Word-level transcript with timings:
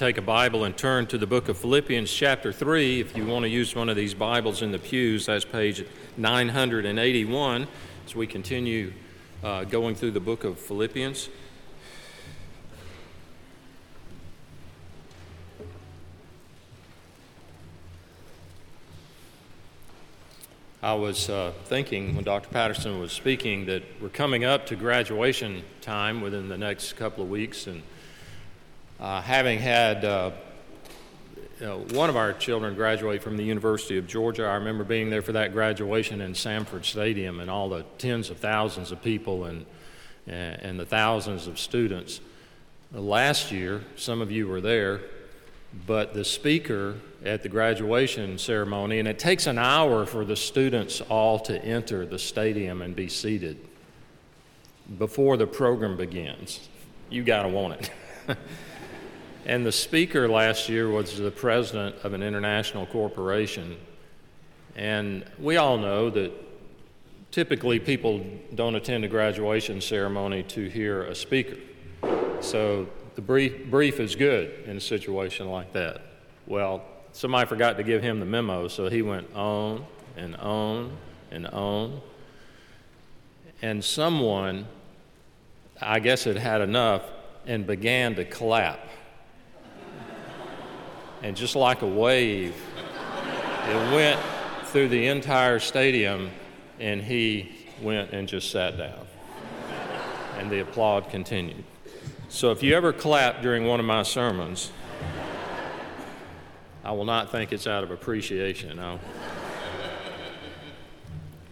take 0.00 0.16
a 0.16 0.22
Bible 0.22 0.64
and 0.64 0.74
turn 0.78 1.06
to 1.06 1.18
the 1.18 1.26
book 1.26 1.50
of 1.50 1.58
Philippians, 1.58 2.10
chapter 2.10 2.54
3. 2.54 3.00
If 3.00 3.14
you 3.14 3.26
want 3.26 3.42
to 3.42 3.50
use 3.50 3.74
one 3.74 3.90
of 3.90 3.96
these 3.96 4.14
Bibles 4.14 4.62
in 4.62 4.72
the 4.72 4.78
pews, 4.78 5.26
that's 5.26 5.44
page 5.44 5.84
981 6.16 7.68
as 8.06 8.14
we 8.14 8.26
continue 8.26 8.94
uh, 9.44 9.64
going 9.64 9.94
through 9.94 10.12
the 10.12 10.20
book 10.20 10.44
of 10.44 10.58
Philippians. 10.58 11.28
I 20.82 20.94
was 20.94 21.28
uh, 21.28 21.52
thinking 21.64 22.14
when 22.14 22.24
Dr. 22.24 22.48
Patterson 22.48 22.98
was 23.00 23.12
speaking 23.12 23.66
that 23.66 23.82
we're 24.00 24.08
coming 24.08 24.44
up 24.44 24.64
to 24.68 24.76
graduation 24.76 25.62
time 25.82 26.22
within 26.22 26.48
the 26.48 26.56
next 26.56 26.94
couple 26.94 27.22
of 27.22 27.28
weeks, 27.28 27.66
and 27.66 27.82
uh, 29.00 29.22
having 29.22 29.58
had 29.58 30.04
uh, 30.04 30.30
you 31.58 31.66
know, 31.66 31.78
one 31.92 32.10
of 32.10 32.16
our 32.16 32.32
children 32.34 32.74
graduate 32.74 33.22
from 33.22 33.36
the 33.36 33.42
University 33.42 33.96
of 33.96 34.06
Georgia, 34.06 34.44
I 34.46 34.54
remember 34.54 34.84
being 34.84 35.10
there 35.10 35.22
for 35.22 35.32
that 35.32 35.52
graduation 35.52 36.20
in 36.20 36.34
Sanford 36.34 36.84
Stadium 36.84 37.40
and 37.40 37.50
all 37.50 37.68
the 37.68 37.84
tens 37.98 38.30
of 38.30 38.38
thousands 38.38 38.92
of 38.92 39.02
people 39.02 39.46
and, 39.46 39.64
and 40.26 40.78
the 40.78 40.84
thousands 40.84 41.46
of 41.46 41.58
students. 41.58 42.20
Last 42.92 43.50
year, 43.50 43.82
some 43.96 44.20
of 44.20 44.30
you 44.30 44.48
were 44.48 44.60
there, 44.60 45.00
but 45.86 46.12
the 46.12 46.24
speaker 46.24 46.96
at 47.24 47.42
the 47.42 47.48
graduation 47.48 48.36
ceremony, 48.36 48.98
and 48.98 49.08
it 49.08 49.18
takes 49.18 49.46
an 49.46 49.58
hour 49.58 50.04
for 50.04 50.24
the 50.24 50.36
students 50.36 51.00
all 51.02 51.38
to 51.40 51.62
enter 51.64 52.04
the 52.04 52.18
stadium 52.18 52.82
and 52.82 52.94
be 52.94 53.08
seated 53.08 53.56
before 54.98 55.36
the 55.36 55.46
program 55.46 55.96
begins. 55.96 56.68
You 57.08 57.22
got 57.22 57.42
to 57.42 57.48
want 57.48 57.80
it. 57.80 57.90
and 59.46 59.64
the 59.64 59.72
speaker 59.72 60.28
last 60.28 60.68
year 60.68 60.88
was 60.88 61.18
the 61.18 61.30
president 61.30 61.96
of 62.04 62.12
an 62.12 62.22
international 62.22 62.86
corporation. 62.86 63.76
And 64.76 65.24
we 65.38 65.56
all 65.56 65.78
know 65.78 66.10
that 66.10 66.32
typically 67.30 67.78
people 67.78 68.24
don't 68.54 68.74
attend 68.74 69.04
a 69.04 69.08
graduation 69.08 69.80
ceremony 69.80 70.42
to 70.44 70.68
hear 70.68 71.04
a 71.04 71.14
speaker. 71.14 71.56
So 72.40 72.88
the 73.14 73.22
brief, 73.22 73.66
brief 73.70 74.00
is 74.00 74.14
good 74.14 74.64
in 74.66 74.76
a 74.76 74.80
situation 74.80 75.48
like 75.48 75.72
that. 75.72 76.02
Well, 76.46 76.82
somebody 77.12 77.48
forgot 77.48 77.76
to 77.76 77.82
give 77.82 78.02
him 78.02 78.20
the 78.20 78.26
memo, 78.26 78.68
so 78.68 78.88
he 78.88 79.02
went 79.02 79.34
on 79.34 79.84
and 80.16 80.36
on 80.36 80.96
and 81.30 81.46
on. 81.46 82.00
And 83.62 83.84
someone, 83.84 84.66
I 85.80 86.00
guess, 86.00 86.24
had 86.24 86.36
had 86.36 86.60
enough 86.60 87.02
and 87.46 87.66
began 87.66 88.14
to 88.16 88.24
clap. 88.24 88.86
And 91.22 91.36
just 91.36 91.56
like 91.56 91.82
a 91.82 91.86
wave, 91.86 92.54
it 93.68 93.92
went 93.94 94.20
through 94.64 94.88
the 94.88 95.06
entire 95.06 95.58
stadium, 95.58 96.30
and 96.78 97.02
he 97.02 97.52
went 97.82 98.12
and 98.12 98.28
just 98.28 98.50
sat 98.50 98.78
down. 98.78 99.06
And 100.38 100.50
the 100.50 100.60
applaud 100.60 101.10
continued. 101.10 101.64
So 102.28 102.52
if 102.52 102.62
you 102.62 102.74
ever 102.74 102.92
clap 102.92 103.42
during 103.42 103.66
one 103.66 103.80
of 103.80 103.86
my 103.86 104.02
sermons, 104.02 104.70
I 106.82 106.92
will 106.92 107.04
not 107.04 107.30
think 107.30 107.52
it's 107.52 107.66
out 107.66 107.84
of 107.84 107.90
appreciation. 107.90 108.76
No. 108.76 108.98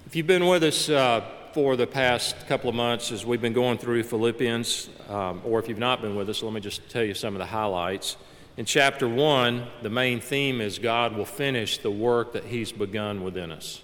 if 0.06 0.16
you've 0.16 0.26
been 0.26 0.46
with 0.46 0.62
us 0.62 0.88
uh, 0.88 1.22
for 1.52 1.76
the 1.76 1.86
past 1.86 2.46
couple 2.46 2.70
of 2.70 2.76
months 2.76 3.12
as 3.12 3.26
we've 3.26 3.42
been 3.42 3.52
going 3.52 3.76
through 3.76 4.04
Philippians, 4.04 4.88
um, 5.08 5.42
or 5.44 5.58
if 5.58 5.68
you've 5.68 5.78
not 5.78 6.00
been 6.00 6.16
with 6.16 6.30
us, 6.30 6.42
let 6.42 6.52
me 6.52 6.60
just 6.60 6.88
tell 6.88 7.04
you 7.04 7.14
some 7.14 7.34
of 7.34 7.40
the 7.40 7.46
highlights. 7.46 8.16
In 8.58 8.64
chapter 8.64 9.08
1, 9.08 9.68
the 9.82 9.88
main 9.88 10.20
theme 10.20 10.60
is 10.60 10.80
God 10.80 11.16
will 11.16 11.24
finish 11.24 11.78
the 11.78 11.92
work 11.92 12.32
that 12.32 12.46
He's 12.46 12.72
begun 12.72 13.22
within 13.22 13.52
us. 13.52 13.82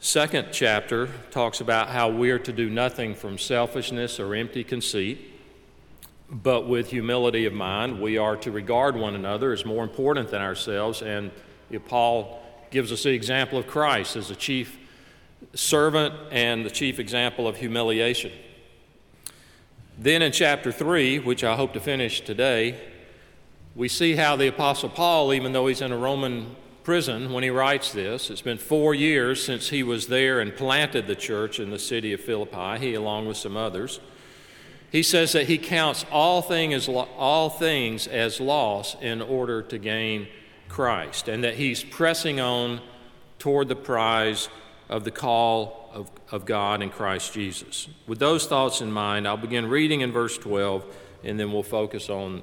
Second 0.00 0.48
chapter 0.52 1.08
talks 1.30 1.62
about 1.62 1.88
how 1.88 2.10
we 2.10 2.30
are 2.30 2.38
to 2.38 2.52
do 2.52 2.68
nothing 2.68 3.14
from 3.14 3.38
selfishness 3.38 4.20
or 4.20 4.34
empty 4.34 4.62
conceit, 4.62 5.30
but 6.28 6.68
with 6.68 6.90
humility 6.90 7.46
of 7.46 7.54
mind. 7.54 8.02
We 8.02 8.18
are 8.18 8.36
to 8.36 8.50
regard 8.50 8.96
one 8.96 9.14
another 9.14 9.54
as 9.54 9.64
more 9.64 9.82
important 9.82 10.28
than 10.28 10.42
ourselves. 10.42 11.00
And 11.00 11.30
Paul 11.86 12.42
gives 12.70 12.92
us 12.92 13.04
the 13.04 13.14
example 13.14 13.58
of 13.58 13.66
Christ 13.66 14.16
as 14.16 14.28
the 14.28 14.36
chief 14.36 14.76
servant 15.54 16.12
and 16.30 16.66
the 16.66 16.70
chief 16.70 16.98
example 16.98 17.48
of 17.48 17.56
humiliation. 17.56 18.32
Then 19.96 20.20
in 20.20 20.32
chapter 20.32 20.70
3, 20.70 21.20
which 21.20 21.42
I 21.44 21.56
hope 21.56 21.72
to 21.72 21.80
finish 21.80 22.20
today, 22.20 22.78
we 23.76 23.88
see 23.88 24.16
how 24.16 24.36
the 24.36 24.48
Apostle 24.48 24.88
Paul, 24.88 25.34
even 25.34 25.52
though 25.52 25.66
he's 25.66 25.82
in 25.82 25.92
a 25.92 25.96
Roman 25.96 26.56
prison 26.82 27.30
when 27.32 27.42
he 27.42 27.50
writes 27.50 27.92
this. 27.92 28.30
It's 28.30 28.40
been 28.40 28.56
four 28.56 28.94
years 28.94 29.44
since 29.44 29.68
he 29.68 29.82
was 29.82 30.06
there 30.06 30.40
and 30.40 30.56
planted 30.56 31.06
the 31.06 31.14
church 31.14 31.60
in 31.60 31.70
the 31.70 31.78
city 31.78 32.14
of 32.14 32.20
Philippi, 32.20 32.78
he 32.78 32.94
along 32.94 33.26
with 33.26 33.36
some 33.36 33.56
others. 33.56 34.00
He 34.90 35.02
says 35.02 35.32
that 35.32 35.46
he 35.46 35.58
counts 35.58 36.06
all, 36.10 36.40
thing 36.40 36.72
as, 36.72 36.88
all 36.88 37.50
things 37.50 38.06
as 38.06 38.40
loss 38.40 38.96
in 39.02 39.20
order 39.20 39.60
to 39.62 39.78
gain 39.78 40.28
Christ, 40.68 41.28
and 41.28 41.44
that 41.44 41.56
he's 41.56 41.84
pressing 41.84 42.40
on 42.40 42.80
toward 43.38 43.68
the 43.68 43.76
prize 43.76 44.48
of 44.88 45.04
the 45.04 45.10
call 45.10 45.90
of, 45.92 46.10
of 46.30 46.46
God 46.46 46.80
in 46.80 46.88
Christ 46.88 47.34
Jesus. 47.34 47.88
With 48.06 48.20
those 48.20 48.46
thoughts 48.46 48.80
in 48.80 48.90
mind, 48.90 49.28
I'll 49.28 49.36
begin 49.36 49.68
reading 49.68 50.00
in 50.00 50.12
verse 50.12 50.38
12, 50.38 50.84
and 51.24 51.38
then 51.38 51.52
we'll 51.52 51.62
focus 51.62 52.08
on 52.08 52.42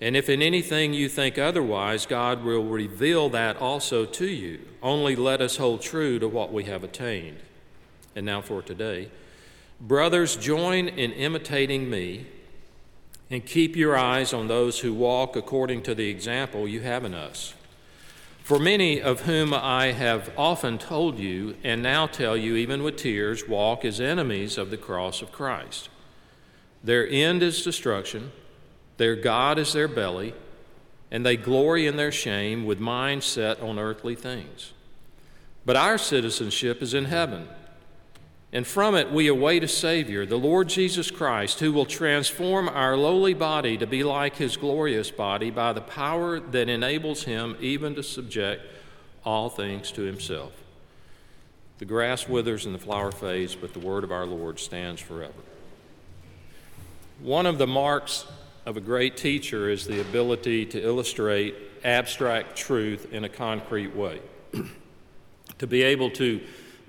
And 0.00 0.16
if 0.16 0.28
in 0.28 0.42
anything 0.42 0.92
you 0.92 1.08
think 1.08 1.38
otherwise, 1.38 2.06
God 2.06 2.42
will 2.44 2.64
reveal 2.64 3.28
that 3.30 3.56
also 3.56 4.04
to 4.04 4.26
you. 4.26 4.60
Only 4.82 5.16
let 5.16 5.40
us 5.40 5.56
hold 5.56 5.82
true 5.82 6.18
to 6.18 6.28
what 6.28 6.52
we 6.52 6.64
have 6.64 6.84
attained. 6.84 7.38
And 8.16 8.26
now 8.26 8.42
for 8.42 8.60
today. 8.62 9.10
Brothers, 9.80 10.36
join 10.36 10.88
in 10.88 11.12
imitating 11.12 11.88
me 11.88 12.26
and 13.30 13.44
keep 13.44 13.76
your 13.76 13.96
eyes 13.96 14.32
on 14.32 14.48
those 14.48 14.80
who 14.80 14.92
walk 14.92 15.36
according 15.36 15.82
to 15.82 15.94
the 15.94 16.08
example 16.08 16.68
you 16.68 16.80
have 16.80 17.04
in 17.04 17.14
us. 17.14 17.54
For 18.42 18.58
many 18.58 19.00
of 19.00 19.22
whom 19.22 19.54
I 19.54 19.92
have 19.92 20.30
often 20.36 20.76
told 20.76 21.18
you, 21.18 21.56
and 21.64 21.82
now 21.82 22.06
tell 22.06 22.36
you 22.36 22.56
even 22.56 22.82
with 22.82 22.96
tears, 22.96 23.48
walk 23.48 23.86
as 23.86 24.00
enemies 24.00 24.58
of 24.58 24.70
the 24.70 24.76
cross 24.76 25.22
of 25.22 25.32
Christ. 25.32 25.88
Their 26.82 27.08
end 27.08 27.42
is 27.42 27.64
destruction 27.64 28.32
their 28.96 29.16
God 29.16 29.58
is 29.58 29.72
their 29.72 29.88
belly, 29.88 30.34
and 31.10 31.24
they 31.24 31.36
glory 31.36 31.86
in 31.86 31.96
their 31.96 32.12
shame 32.12 32.64
with 32.64 32.80
minds 32.80 33.26
set 33.26 33.60
on 33.60 33.78
earthly 33.78 34.14
things. 34.14 34.72
But 35.64 35.76
our 35.76 35.98
citizenship 35.98 36.82
is 36.82 36.94
in 36.94 37.06
heaven, 37.06 37.48
and 38.52 38.66
from 38.66 38.94
it 38.94 39.10
we 39.10 39.26
await 39.26 39.64
a 39.64 39.68
Savior, 39.68 40.26
the 40.26 40.38
Lord 40.38 40.68
Jesus 40.68 41.10
Christ, 41.10 41.60
who 41.60 41.72
will 41.72 41.86
transform 41.86 42.68
our 42.68 42.96
lowly 42.96 43.34
body 43.34 43.76
to 43.78 43.86
be 43.86 44.04
like 44.04 44.36
his 44.36 44.56
glorious 44.56 45.10
body 45.10 45.50
by 45.50 45.72
the 45.72 45.80
power 45.80 46.38
that 46.38 46.68
enables 46.68 47.24
him 47.24 47.56
even 47.60 47.94
to 47.96 48.02
subject 48.02 48.62
all 49.24 49.48
things 49.48 49.90
to 49.92 50.02
himself. 50.02 50.52
The 51.78 51.84
grass 51.84 52.28
withers 52.28 52.66
and 52.66 52.74
the 52.74 52.78
flower 52.78 53.10
fades, 53.10 53.56
but 53.56 53.72
the 53.72 53.80
word 53.80 54.04
of 54.04 54.12
our 54.12 54.26
Lord 54.26 54.60
stands 54.60 55.00
forever. 55.00 55.32
One 57.20 57.46
of 57.46 57.58
the 57.58 57.66
marks 57.66 58.26
of 58.66 58.76
a 58.76 58.80
great 58.80 59.16
teacher 59.16 59.68
is 59.68 59.86
the 59.86 60.00
ability 60.00 60.64
to 60.66 60.82
illustrate 60.82 61.54
abstract 61.84 62.56
truth 62.56 63.12
in 63.12 63.24
a 63.24 63.28
concrete 63.28 63.94
way. 63.94 64.20
to 65.58 65.66
be 65.66 65.82
able 65.82 66.10
to 66.10 66.40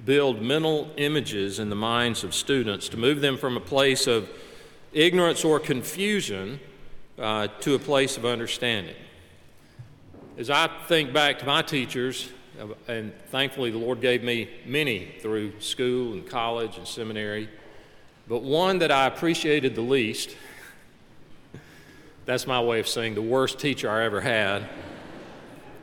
build 0.04 0.42
mental 0.42 0.90
images 0.98 1.60
in 1.60 1.70
the 1.70 1.76
minds 1.76 2.24
of 2.24 2.34
students, 2.34 2.90
to 2.90 2.98
move 2.98 3.22
them 3.22 3.38
from 3.38 3.58
a 3.58 3.62
place 3.62 4.08
of 4.08 4.30
ignorance 4.94 5.44
or 5.44 5.60
confusion 5.60 6.60
uh, 7.20 7.48
to 7.60 7.76
a 7.76 7.80
place 7.80 8.18
of 8.18 8.26
understanding. 8.26 8.96
As 10.38 10.50
I 10.50 10.70
think 10.88 11.14
back 11.14 11.40
to 11.40 11.46
my 11.46 11.62
teachers, 11.62 12.30
uh, 12.60 12.68
and 12.88 13.14
thankfully 13.28 13.72
the 13.72 13.78
Lord 13.78 14.02
gave 14.02 14.24
me 14.24 14.50
many 14.66 15.16
through 15.22 15.60
school 15.60 16.14
and 16.14 16.28
college 16.28 16.78
and 16.78 16.88
seminary, 16.88 17.50
but 18.28 18.42
one 18.42 18.80
that 18.80 18.92
I 18.92 19.08
appreciated 19.08 19.76
the 19.76 19.82
least 19.82 20.36
That's 22.26 22.48
my 22.48 22.62
way 22.62 22.80
of 22.80 22.88
saying 22.88 23.16
the 23.16 23.22
worst 23.22 23.60
teacher 23.60 23.90
I 23.90 24.04
ever 24.04 24.22
had 24.22 24.68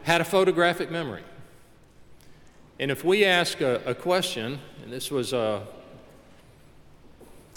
had 0.03 0.21
a 0.21 0.25
photographic 0.25 0.91
memory. 0.91 1.23
And 2.81 2.91
if 2.91 3.05
we 3.05 3.25
ask 3.25 3.61
a, 3.61 3.81
a 3.87 3.95
question, 3.95 4.59
and 4.83 4.93
this 4.93 5.11
was 5.11 5.33
a 5.33 5.67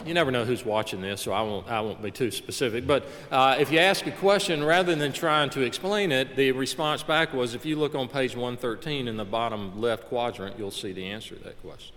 you 0.05 0.13
never 0.13 0.29
know 0.29 0.43
who's 0.43 0.65
watching 0.65 1.01
this, 1.01 1.21
so 1.21 1.31
I 1.31 1.41
won't, 1.41 1.67
I 1.67 1.79
won't 1.81 2.01
be 2.01 2.11
too 2.11 2.29
specific. 2.29 2.85
But 2.85 3.07
uh, 3.31 3.55
if 3.59 3.71
you 3.71 3.79
ask 3.79 4.05
a 4.05 4.11
question, 4.11 4.63
rather 4.63 4.93
than 4.93 5.13
trying 5.13 5.49
to 5.51 5.61
explain 5.61 6.11
it, 6.11 6.35
the 6.35 6.51
response 6.51 7.01
back 7.01 7.33
was 7.33 7.55
if 7.55 7.65
you 7.65 7.77
look 7.77 7.95
on 7.95 8.07
page 8.07 8.35
113 8.35 9.07
in 9.07 9.17
the 9.17 9.25
bottom 9.25 9.79
left 9.79 10.05
quadrant, 10.05 10.59
you'll 10.59 10.69
see 10.69 10.91
the 10.91 11.05
answer 11.05 11.35
to 11.35 11.43
that 11.45 11.61
question. 11.61 11.95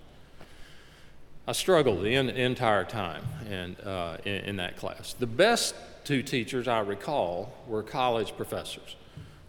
I 1.47 1.53
struggled 1.53 2.03
the 2.03 2.15
in, 2.15 2.31
entire 2.31 2.85
time 2.85 3.25
and, 3.49 3.79
uh, 3.81 4.19
in, 4.25 4.35
in 4.45 4.57
that 4.57 4.77
class. 4.77 5.15
The 5.15 5.27
best 5.27 5.75
two 6.09 6.23
teachers 6.23 6.67
I 6.67 6.79
recall 6.79 7.53
were 7.67 7.83
college 7.83 8.35
professors. 8.35 8.97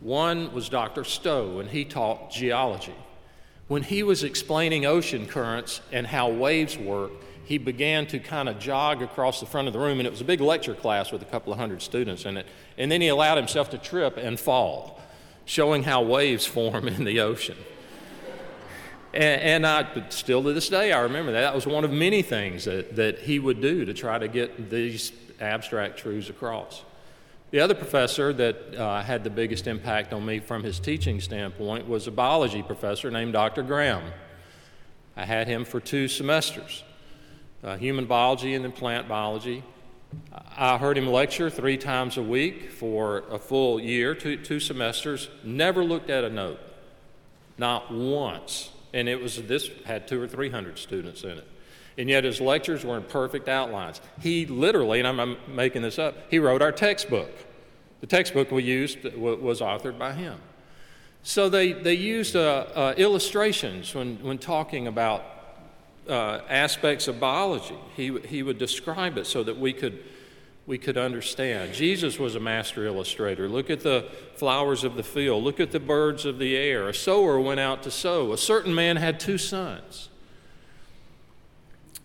One 0.02 0.54
was 0.54 0.68
Dr. 0.68 1.06
Stowe, 1.06 1.60
and 1.60 1.70
he 1.70 1.86
taught 1.86 2.32
geology. 2.32 2.96
When 3.70 3.82
he 3.82 4.04
was 4.04 4.26
explaining 4.26 4.86
ocean 4.86 5.26
currents 5.26 5.80
and 5.94 6.06
how 6.06 6.30
waves 6.30 6.78
work, 6.78 7.12
he 7.46 7.58
began 7.58 8.08
to 8.08 8.20
kind 8.20 8.50
of 8.50 8.60
jog 8.60 9.02
across 9.02 9.40
the 9.40 9.46
front 9.46 9.70
of 9.70 9.74
the 9.74 9.80
room, 9.80 10.00
and 10.00 10.06
it 10.06 10.12
was 10.12 10.20
a 10.20 10.26
big 10.26 10.42
lecture 10.42 10.74
class 10.74 11.14
with 11.14 11.22
a 11.22 11.26
couple 11.26 11.54
of 11.54 11.60
hundred 11.60 11.82
students 11.82 12.26
in 12.26 12.36
it. 12.36 12.46
And 12.78 12.92
then 12.92 13.00
he 13.00 13.08
allowed 13.08 13.38
himself 13.38 13.70
to 13.70 13.78
trip 13.78 14.18
and 14.18 14.38
fall, 14.38 15.00
showing 15.46 15.84
how 15.84 16.02
waves 16.02 16.46
form 16.46 16.88
in 16.90 17.06
the 17.06 17.22
ocean. 17.22 17.56
And, 19.14 19.42
and 19.42 19.66
I, 19.66 20.10
still 20.10 20.44
to 20.44 20.52
this 20.52 20.68
day, 20.68 20.92
I 20.92 21.00
remember 21.00 21.32
that. 21.32 21.40
That 21.40 21.56
was 21.56 21.66
one 21.66 21.86
of 21.86 21.92
many 21.92 22.22
things 22.22 22.66
that, 22.66 22.98
that 22.98 23.20
he 23.20 23.40
would 23.40 23.62
do 23.62 23.86
to 23.86 23.94
try 23.94 24.20
to 24.20 24.28
get 24.28 24.70
these 24.70 25.14
abstract 25.42 26.00
truths 26.00 26.30
across. 26.30 26.84
The 27.52 27.60
other 27.62 27.74
professor 27.74 28.32
that 28.34 28.76
uh, 28.76 29.02
had 29.02 29.24
the 29.24 29.30
biggest 29.30 29.66
impact 29.66 30.14
on 30.14 30.26
me 30.26 30.40
from 30.40 30.64
his 30.64 30.80
teaching 30.80 31.20
standpoint 31.20 31.88
was 31.88 32.06
a 32.06 32.12
biology 32.12 32.62
professor 32.62 33.10
named 33.10 33.34
Dr. 33.34 33.64
Graham. 33.64 34.04
I 35.16 35.26
had 35.26 35.48
him 35.48 35.66
for 35.66 35.80
two 35.80 36.08
semesters 36.08 36.84
uh, 37.64 37.76
human 37.78 38.06
biology 38.06 38.54
and 38.54 38.64
then 38.64 38.72
plant 38.72 39.08
biology. 39.08 39.64
I 40.58 40.78
heard 40.78 40.98
him 40.98 41.08
lecture 41.08 41.50
three 41.50 41.78
times 41.78 42.18
a 42.18 42.24
week 42.24 42.72
for 42.72 43.24
a 43.30 43.38
full 43.38 43.80
year, 43.80 44.16
two, 44.16 44.38
two 44.38 44.60
semesters, 44.60 45.30
never 45.44 45.84
looked 45.84 46.10
at 46.10 46.24
a 46.24 46.30
note, 46.30 46.60
not 47.58 47.92
once. 47.92 48.72
And 48.94 49.08
it 49.08 49.22
was 49.22 49.42
this 49.44 49.70
had 49.86 50.08
two 50.08 50.22
or 50.22 50.28
three 50.28 50.50
hundred 50.50 50.80
students 50.80 51.24
in 51.24 51.32
it. 51.32 51.48
And 52.00 52.10
yet 52.10 52.24
his 52.24 52.40
lectures 52.40 52.86
were 52.86 52.96
in 52.96 53.04
perfect 53.04 53.50
outlines. 53.50 54.00
He 54.22 54.46
literally, 54.46 55.02
and 55.02 55.08
I'm, 55.08 55.36
making 55.54 55.82
this 55.82 56.00
up, 56.00 56.16
he 56.32 56.40
wrote 56.40 56.62
our 56.62 56.72
textbook. 56.72 57.30
The 58.00 58.08
textbook 58.08 58.52
we 58.52 58.64
used 58.64 59.04
was 59.18 59.60
authored 59.60 60.00
by 60.00 60.14
him. 60.14 60.40
So 61.24 61.50
they, 61.50 61.74
they 61.74 61.96
used 61.96 62.38
uh, 62.38 62.68
uh, 62.74 62.94
illustrations 62.96 63.94
when, 63.94 64.16
when 64.24 64.38
talking 64.38 64.88
about 64.88 65.26
uh, 66.08 66.40
aspects 66.48 67.10
of 67.10 67.20
biology. 67.20 67.76
He, 67.98 68.18
he 68.20 68.44
would 68.44 68.58
describe 68.58 69.18
it 69.18 69.28
so 69.28 69.44
that 69.44 69.60
we 69.60 69.74
could, 69.74 70.02
we 70.66 70.78
could 70.78 70.98
understand. 70.98 71.74
Jesus 71.74 72.18
was 72.18 72.34
a 72.34 72.40
master 72.40 72.86
illustrator. 72.86 73.50
Look 73.50 73.70
at 73.70 73.82
the 73.82 74.08
flowers 74.36 74.86
of 74.86 74.96
the 74.96 75.04
field, 75.04 75.44
look 75.44 75.60
at 75.60 75.72
the 75.72 75.82
birds 75.82 76.24
of 76.24 76.40
the 76.40 76.56
air. 76.56 76.88
A 76.88 76.94
sower 76.94 77.42
went 77.42 77.60
out 77.60 77.84
to 77.84 77.92
sow. 77.92 78.32
A 78.32 78.38
certain 78.38 78.74
man 78.74 78.96
had 78.96 79.20
two 79.20 79.38
sons. 79.38 80.08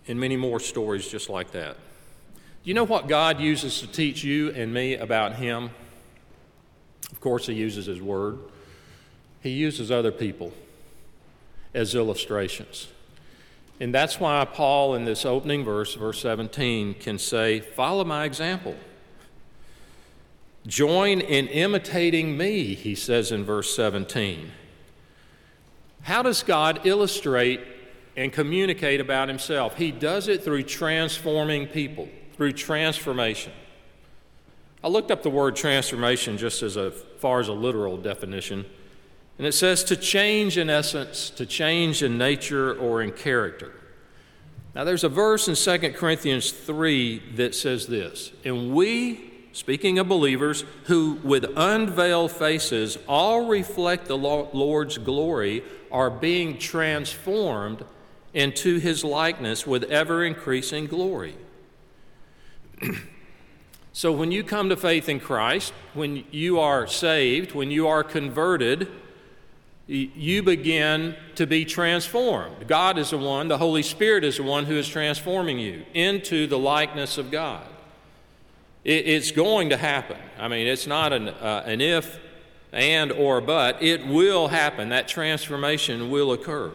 And 0.06 0.20
many 0.20 0.36
more 0.36 0.60
stories 0.60 1.08
just 1.08 1.30
like 1.30 1.52
that. 1.52 1.76
Do 1.76 2.70
you 2.70 2.74
know 2.74 2.84
what 2.84 3.08
God 3.08 3.40
uses 3.40 3.80
to 3.80 3.86
teach 3.86 4.24
you 4.24 4.50
and 4.50 4.72
me 4.72 4.94
about 4.96 5.34
Him? 5.34 5.70
Of 7.10 7.20
course, 7.20 7.46
He 7.46 7.54
uses 7.54 7.86
His 7.86 8.00
Word, 8.00 8.38
He 9.42 9.50
uses 9.50 9.90
other 9.90 10.12
people 10.12 10.52
as 11.74 11.94
illustrations. 11.94 12.88
And 13.80 13.92
that's 13.92 14.20
why 14.20 14.44
Paul, 14.44 14.94
in 14.94 15.04
this 15.04 15.26
opening 15.26 15.64
verse, 15.64 15.94
verse 15.94 16.20
17, 16.20 16.94
can 16.94 17.18
say, 17.18 17.60
Follow 17.60 18.04
my 18.04 18.24
example. 18.24 18.76
Join 20.66 21.20
in 21.20 21.48
imitating 21.48 22.38
me, 22.38 22.74
he 22.74 22.94
says 22.94 23.30
in 23.30 23.44
verse 23.44 23.74
17. 23.76 24.50
How 26.02 26.22
does 26.22 26.42
God 26.42 26.86
illustrate 26.86 27.60
and 28.16 28.32
communicate 28.32 29.00
about 29.00 29.28
himself? 29.28 29.76
He 29.76 29.90
does 29.90 30.28
it 30.28 30.44
through 30.44 30.64
transforming 30.64 31.66
people, 31.66 32.08
through 32.37 32.52
transformation. 32.52 33.52
I 34.82 34.88
looked 34.88 35.11
up 35.11 35.22
the 35.22 35.31
word 35.31 35.56
transformation 35.56 36.37
just 36.37 36.62
as 36.62 36.76
a, 36.76 36.90
far 36.90 37.40
as 37.40 37.49
a 37.49 37.52
literal 37.52 37.96
definition. 37.96 38.66
And 39.38 39.46
it 39.46 39.52
says 39.52 39.82
to 39.84 39.96
change 39.96 40.58
in 40.58 40.70
essence, 40.70 41.31
to 41.31 41.46
change 41.46 42.02
in 42.02 42.19
nature 42.19 42.75
or 42.75 43.02
in 43.02 43.11
character. 43.12 43.72
Now, 44.75 44.84
there's 44.84 45.05
a 45.05 45.08
verse 45.08 45.49
in 45.49 45.55
2 45.55 45.93
Corinthians 45.93 46.50
3 46.50 47.34
that 47.37 47.55
says 47.55 47.87
this 47.87 48.32
And 48.44 48.75
we, 48.75 49.32
speaking 49.52 49.99
of 49.99 50.08
believers, 50.08 50.64
who 50.84 51.19
with 51.22 51.46
unveiled 51.56 52.32
faces 52.32 52.99
all 53.08 53.46
reflect 53.46 54.06
the 54.06 54.19
Lord's 54.19 54.99
glory, 54.99 55.62
are 55.90 56.11
being 56.11 56.58
transformed 56.58 57.84
into 58.34 58.78
his 58.78 59.04
likeness 59.04 59.66
with 59.66 59.84
ever 59.84 60.25
increasing 60.25 60.86
glory. 60.86 61.36
so, 63.92 64.12
when 64.12 64.32
you 64.32 64.42
come 64.42 64.69
to 64.69 64.76
faith 64.76 65.08
in 65.08 65.20
Christ, 65.20 65.72
when 65.94 66.25
you 66.31 66.58
are 66.58 66.86
saved, 66.86 67.54
when 67.54 67.70
you 67.70 67.86
are 67.86 68.02
converted, 68.02 68.88
you 69.86 70.42
begin 70.42 71.14
to 71.34 71.46
be 71.46 71.64
transformed. 71.64 72.66
God 72.66 72.98
is 72.98 73.10
the 73.10 73.19
one, 73.19 73.48
the 73.48 73.58
Holy 73.58 73.82
Spirit 73.82 74.25
is 74.25 74.38
the 74.38 74.42
one 74.42 74.64
who 74.64 74.76
is 74.76 74.88
transforming 74.88 75.58
you 75.58 75.84
into 75.92 76.46
the 76.46 76.58
likeness 76.58 77.19
of 77.19 77.30
God. 77.30 77.66
it's 78.82 79.30
going 79.30 79.70
to 79.70 79.76
happen. 79.76 80.19
I 80.38 80.48
mean, 80.48 80.66
it's 80.66 80.87
not 80.87 81.12
an, 81.12 81.28
uh, 81.28 81.62
an 81.64 81.80
if, 81.80 82.19
and, 82.72 83.12
or 83.12 83.40
but. 83.40 83.82
It 83.82 84.06
will 84.06 84.48
happen. 84.48 84.88
That 84.90 85.08
transformation 85.08 86.10
will 86.10 86.32
occur. 86.32 86.72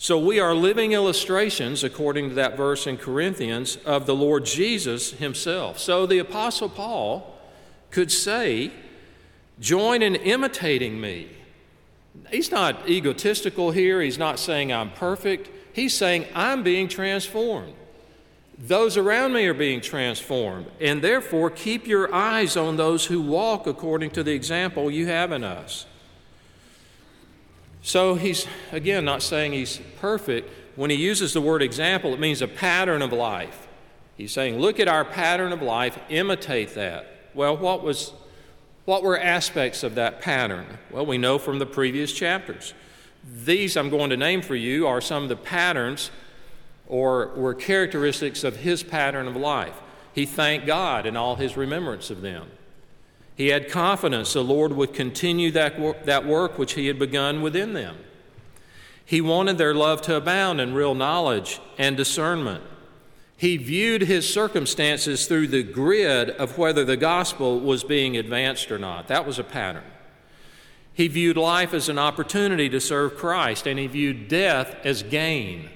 So 0.00 0.18
we 0.18 0.40
are 0.40 0.54
living 0.54 0.92
illustrations, 0.92 1.84
according 1.84 2.30
to 2.30 2.34
that 2.36 2.56
verse 2.56 2.86
in 2.86 2.96
Corinthians, 2.96 3.76
of 3.84 4.06
the 4.06 4.14
Lord 4.14 4.46
Jesus 4.46 5.10
himself. 5.12 5.78
So 5.78 6.06
the 6.06 6.18
Apostle 6.18 6.70
Paul 6.70 7.38
could 7.90 8.10
say, 8.10 8.72
Join 9.60 10.00
in 10.00 10.14
imitating 10.14 10.98
me 10.98 11.28
He's 12.30 12.50
not 12.50 12.88
egotistical 12.88 13.70
here. 13.72 14.00
He's 14.00 14.18
not 14.18 14.38
saying 14.38 14.72
I'm 14.72 14.90
perfect. 14.90 15.50
He's 15.72 15.94
saying 15.94 16.26
I'm 16.34 16.62
being 16.62 16.88
transformed. 16.88 17.74
Those 18.58 18.96
around 18.96 19.32
me 19.32 19.46
are 19.46 19.54
being 19.54 19.80
transformed. 19.80 20.66
And 20.80 21.02
therefore, 21.02 21.50
keep 21.50 21.86
your 21.86 22.12
eyes 22.14 22.56
on 22.56 22.76
those 22.76 23.06
who 23.06 23.20
walk 23.20 23.66
according 23.66 24.10
to 24.12 24.22
the 24.22 24.32
example 24.32 24.90
you 24.90 25.06
have 25.06 25.32
in 25.32 25.44
us. 25.44 25.86
So 27.82 28.14
he's, 28.14 28.46
again, 28.72 29.04
not 29.04 29.22
saying 29.22 29.52
he's 29.52 29.80
perfect. 30.00 30.50
When 30.76 30.90
he 30.90 30.96
uses 30.96 31.32
the 31.32 31.40
word 31.40 31.62
example, 31.62 32.12
it 32.14 32.20
means 32.20 32.42
a 32.42 32.48
pattern 32.48 33.02
of 33.02 33.12
life. 33.12 33.68
He's 34.16 34.32
saying, 34.32 34.58
look 34.58 34.78
at 34.78 34.88
our 34.88 35.04
pattern 35.04 35.52
of 35.52 35.62
life, 35.62 35.98
imitate 36.08 36.74
that. 36.74 37.06
Well, 37.34 37.56
what 37.56 37.82
was 37.82 38.12
what 38.84 39.02
were 39.02 39.18
aspects 39.18 39.82
of 39.82 39.94
that 39.94 40.20
pattern? 40.20 40.66
Well, 40.90 41.06
we 41.06 41.16
know 41.16 41.38
from 41.38 41.58
the 41.58 41.66
previous 41.66 42.12
chapters. 42.12 42.74
These 43.44 43.76
I'm 43.76 43.88
going 43.88 44.10
to 44.10 44.16
name 44.16 44.42
for 44.42 44.56
you 44.56 44.86
are 44.86 45.00
some 45.00 45.22
of 45.22 45.28
the 45.28 45.36
patterns 45.36 46.10
or 46.88 47.28
were 47.36 47.54
characteristics 47.54 48.42
of 48.42 48.56
his 48.56 48.82
pattern 48.82 49.28
of 49.28 49.36
life. 49.36 49.80
He 50.12 50.26
thanked 50.26 50.66
God 50.66 51.06
in 51.06 51.16
all 51.16 51.36
his 51.36 51.56
remembrance 51.56 52.10
of 52.10 52.20
them. 52.20 52.48
He 53.40 53.48
had 53.48 53.70
confidence 53.70 54.34
the 54.34 54.44
Lord 54.44 54.74
would 54.74 54.92
continue 54.92 55.50
that, 55.52 56.04
that 56.04 56.26
work 56.26 56.58
which 56.58 56.74
he 56.74 56.88
had 56.88 56.98
begun 56.98 57.40
within 57.40 57.72
them. 57.72 57.96
He 59.02 59.22
wanted 59.22 59.56
their 59.56 59.74
love 59.74 60.02
to 60.02 60.16
abound 60.16 60.60
in 60.60 60.74
real 60.74 60.94
knowledge 60.94 61.58
and 61.78 61.96
discernment. 61.96 62.62
He 63.38 63.56
viewed 63.56 64.02
his 64.02 64.30
circumstances 64.30 65.26
through 65.26 65.46
the 65.46 65.62
grid 65.62 66.28
of 66.28 66.58
whether 66.58 66.84
the 66.84 66.98
gospel 66.98 67.58
was 67.58 67.82
being 67.82 68.14
advanced 68.14 68.70
or 68.70 68.78
not. 68.78 69.08
That 69.08 69.26
was 69.26 69.38
a 69.38 69.42
pattern. 69.42 69.90
He 70.92 71.08
viewed 71.08 71.38
life 71.38 71.72
as 71.72 71.88
an 71.88 71.98
opportunity 71.98 72.68
to 72.68 72.78
serve 72.78 73.16
Christ, 73.16 73.66
and 73.66 73.78
he 73.78 73.86
viewed 73.86 74.28
death 74.28 74.76
as 74.84 75.02
gain. 75.02 75.70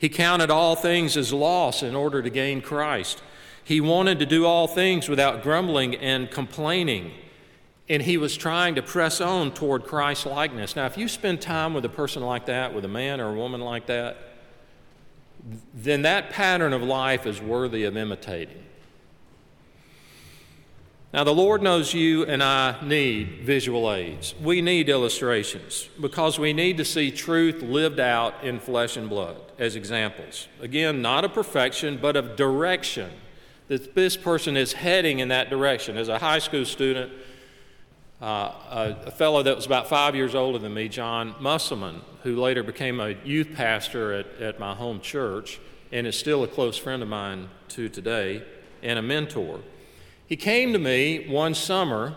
He 0.00 0.08
counted 0.08 0.50
all 0.50 0.74
things 0.74 1.16
as 1.16 1.32
loss 1.32 1.84
in 1.84 1.94
order 1.94 2.22
to 2.22 2.30
gain 2.30 2.60
Christ. 2.60 3.22
He 3.66 3.80
wanted 3.80 4.20
to 4.20 4.26
do 4.26 4.46
all 4.46 4.68
things 4.68 5.08
without 5.08 5.42
grumbling 5.42 5.96
and 5.96 6.30
complaining, 6.30 7.10
and 7.88 8.00
he 8.00 8.16
was 8.16 8.36
trying 8.36 8.76
to 8.76 8.82
press 8.82 9.20
on 9.20 9.50
toward 9.50 9.82
Christ 9.82 10.24
likeness. 10.24 10.76
Now, 10.76 10.86
if 10.86 10.96
you 10.96 11.08
spend 11.08 11.40
time 11.40 11.74
with 11.74 11.84
a 11.84 11.88
person 11.88 12.22
like 12.22 12.46
that, 12.46 12.72
with 12.72 12.84
a 12.84 12.88
man 12.88 13.20
or 13.20 13.30
a 13.30 13.34
woman 13.34 13.60
like 13.60 13.86
that, 13.86 14.18
then 15.74 16.02
that 16.02 16.30
pattern 16.30 16.72
of 16.72 16.80
life 16.80 17.26
is 17.26 17.42
worthy 17.42 17.82
of 17.82 17.96
imitating. 17.96 18.62
Now, 21.12 21.24
the 21.24 21.34
Lord 21.34 21.60
knows 21.60 21.92
you 21.92 22.24
and 22.24 22.44
I 22.44 22.80
need 22.84 23.40
visual 23.42 23.92
aids. 23.92 24.36
We 24.40 24.62
need 24.62 24.88
illustrations 24.88 25.88
because 26.00 26.38
we 26.38 26.52
need 26.52 26.76
to 26.76 26.84
see 26.84 27.10
truth 27.10 27.62
lived 27.62 27.98
out 27.98 28.44
in 28.44 28.60
flesh 28.60 28.96
and 28.96 29.08
blood 29.08 29.40
as 29.58 29.74
examples. 29.74 30.46
Again, 30.60 31.02
not 31.02 31.24
of 31.24 31.32
perfection, 31.32 31.98
but 32.00 32.14
of 32.14 32.36
direction, 32.36 33.10
that 33.68 33.94
this 33.94 34.16
person 34.16 34.56
is 34.56 34.72
heading 34.72 35.18
in 35.18 35.28
that 35.28 35.50
direction. 35.50 35.96
As 35.96 36.08
a 36.08 36.18
high 36.18 36.38
school 36.38 36.64
student, 36.64 37.12
uh, 38.20 38.24
a, 38.24 38.96
a, 39.06 39.10
fellow 39.10 39.42
that 39.42 39.54
was 39.54 39.66
about 39.66 39.88
five 39.88 40.14
years 40.14 40.34
older 40.34 40.58
than 40.58 40.72
me, 40.72 40.88
John 40.88 41.34
Musselman, 41.40 42.00
who 42.22 42.40
later 42.40 42.62
became 42.62 43.00
a 43.00 43.10
youth 43.24 43.48
pastor 43.54 44.12
at, 44.12 44.26
at 44.40 44.58
my 44.58 44.74
home 44.74 45.00
church 45.00 45.60
and 45.92 46.06
is 46.06 46.18
still 46.18 46.42
a 46.42 46.48
close 46.48 46.78
friend 46.78 47.02
of 47.02 47.08
mine 47.08 47.48
to 47.68 47.88
today 47.88 48.42
and 48.82 48.98
a 48.98 49.02
mentor. 49.02 49.60
He 50.26 50.36
came 50.36 50.72
to 50.72 50.78
me 50.78 51.28
one 51.28 51.54
summer. 51.54 52.16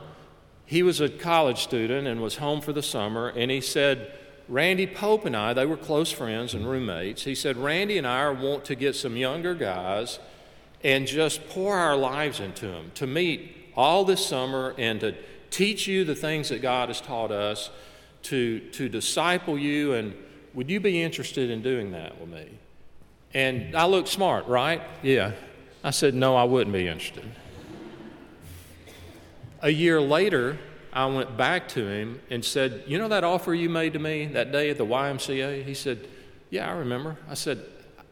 He 0.66 0.84
was 0.84 1.02
a 1.02 1.10
college 1.10 1.64
student 1.64 2.08
and 2.08 2.22
was 2.22 2.38
home 2.38 2.62
for 2.62 2.74
the 2.74 2.84
summer, 2.84 3.30
and 3.30 3.52
he 3.52 3.60
said, 3.60 4.14
Randy 4.48 4.88
Pope 4.88 5.26
and 5.26 5.36
I, 5.36 5.54
they 5.54 5.66
were 5.66 5.78
close 5.78 6.12
friends 6.12 6.54
and 6.54 6.68
roommates. 6.68 7.24
He 7.24 7.36
said, 7.36 7.58
Randy 7.58 7.98
and 7.98 8.08
I 8.08 8.30
want 8.30 8.66
to 8.66 8.76
get 8.76 8.96
some 8.96 9.16
younger 9.16 9.54
guys 9.54 10.18
and 10.84 11.08
just 11.08 11.48
pour 11.50 11.76
our 11.76 11.96
lives 11.96 12.40
into 12.40 12.68
them 12.68 12.92
to 12.96 13.08
meet 13.08 13.56
all 13.76 14.06
this 14.06 14.26
summer 14.26 14.74
and 14.78 15.00
to 15.02 15.16
teach 15.50 15.88
you 15.88 16.04
the 16.04 16.16
things 16.16 16.50
that 16.50 16.62
God 16.62 16.90
has 16.90 17.02
taught 17.02 17.32
us, 17.32 17.70
to, 18.24 18.60
to 18.72 18.90
disciple 18.90 19.58
you, 19.58 19.94
and 19.94 20.14
would 20.54 20.70
you 20.70 20.80
be 20.80 21.02
interested 21.02 21.50
in 21.50 21.62
doing 21.62 21.92
that 21.92 22.20
with 22.20 22.30
me? 22.30 22.48
And 23.34 23.76
I 23.76 23.86
looked 23.86 24.10
smart, 24.10 24.48
right? 24.48 24.82
Yeah. 25.02 25.34
I 25.84 25.92
said, 25.92 26.14
no, 26.14 26.36
I 26.36 26.44
wouldn't 26.44 26.74
be 26.74 26.88
interested. 26.88 27.30
A 29.62 29.70
year 29.70 30.02
later, 30.02 30.58
I 30.92 31.06
went 31.06 31.38
back 31.38 31.68
to 31.70 31.88
him 31.88 32.22
and 32.30 32.44
said, 32.44 32.84
You 32.88 32.98
know 32.98 33.10
that 33.10 33.24
offer 33.24 33.54
you 33.54 33.70
made 33.70 33.94
to 33.94 34.00
me 34.00 34.26
that 34.28 34.52
day 34.52 34.70
at 34.70 34.78
the 34.78 34.86
YMCA? 34.86 35.64
He 35.64 35.74
said, 35.74 36.08
Yeah, 36.50 36.70
I 36.70 36.78
remember. 36.78 37.18
I 37.30 37.36
said, 37.36 37.64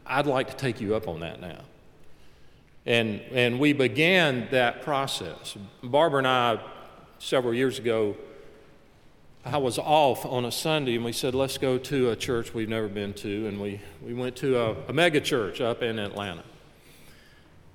I'd 0.06 0.26
like 0.26 0.50
to 0.50 0.56
take 0.56 0.80
you 0.80 0.94
up 0.94 1.08
on 1.08 1.20
that 1.20 1.40
now. 1.40 1.60
And, 2.86 3.20
and 3.32 3.60
we 3.60 3.72
began 3.72 4.48
that 4.50 4.82
process. 4.82 5.56
Barbara 5.82 6.18
and 6.18 6.26
I 6.26 6.60
several 7.18 7.52
years 7.52 7.78
ago, 7.78 8.16
I 9.44 9.58
was 9.58 9.78
off 9.78 10.26
on 10.26 10.44
a 10.44 10.52
Sunday 10.52 10.96
and 10.96 11.04
we 11.04 11.12
said, 11.12 11.34
let's 11.34 11.58
go 11.58 11.78
to 11.78 12.10
a 12.10 12.16
church 12.16 12.52
we've 12.54 12.68
never 12.68 12.88
been 12.88 13.14
to. 13.14 13.46
And 13.46 13.60
we, 13.60 13.80
we 14.02 14.14
went 14.14 14.36
to 14.36 14.58
a, 14.58 14.76
a 14.88 14.92
mega 14.92 15.20
church 15.20 15.60
up 15.60 15.82
in 15.82 15.98
Atlanta. 15.98 16.44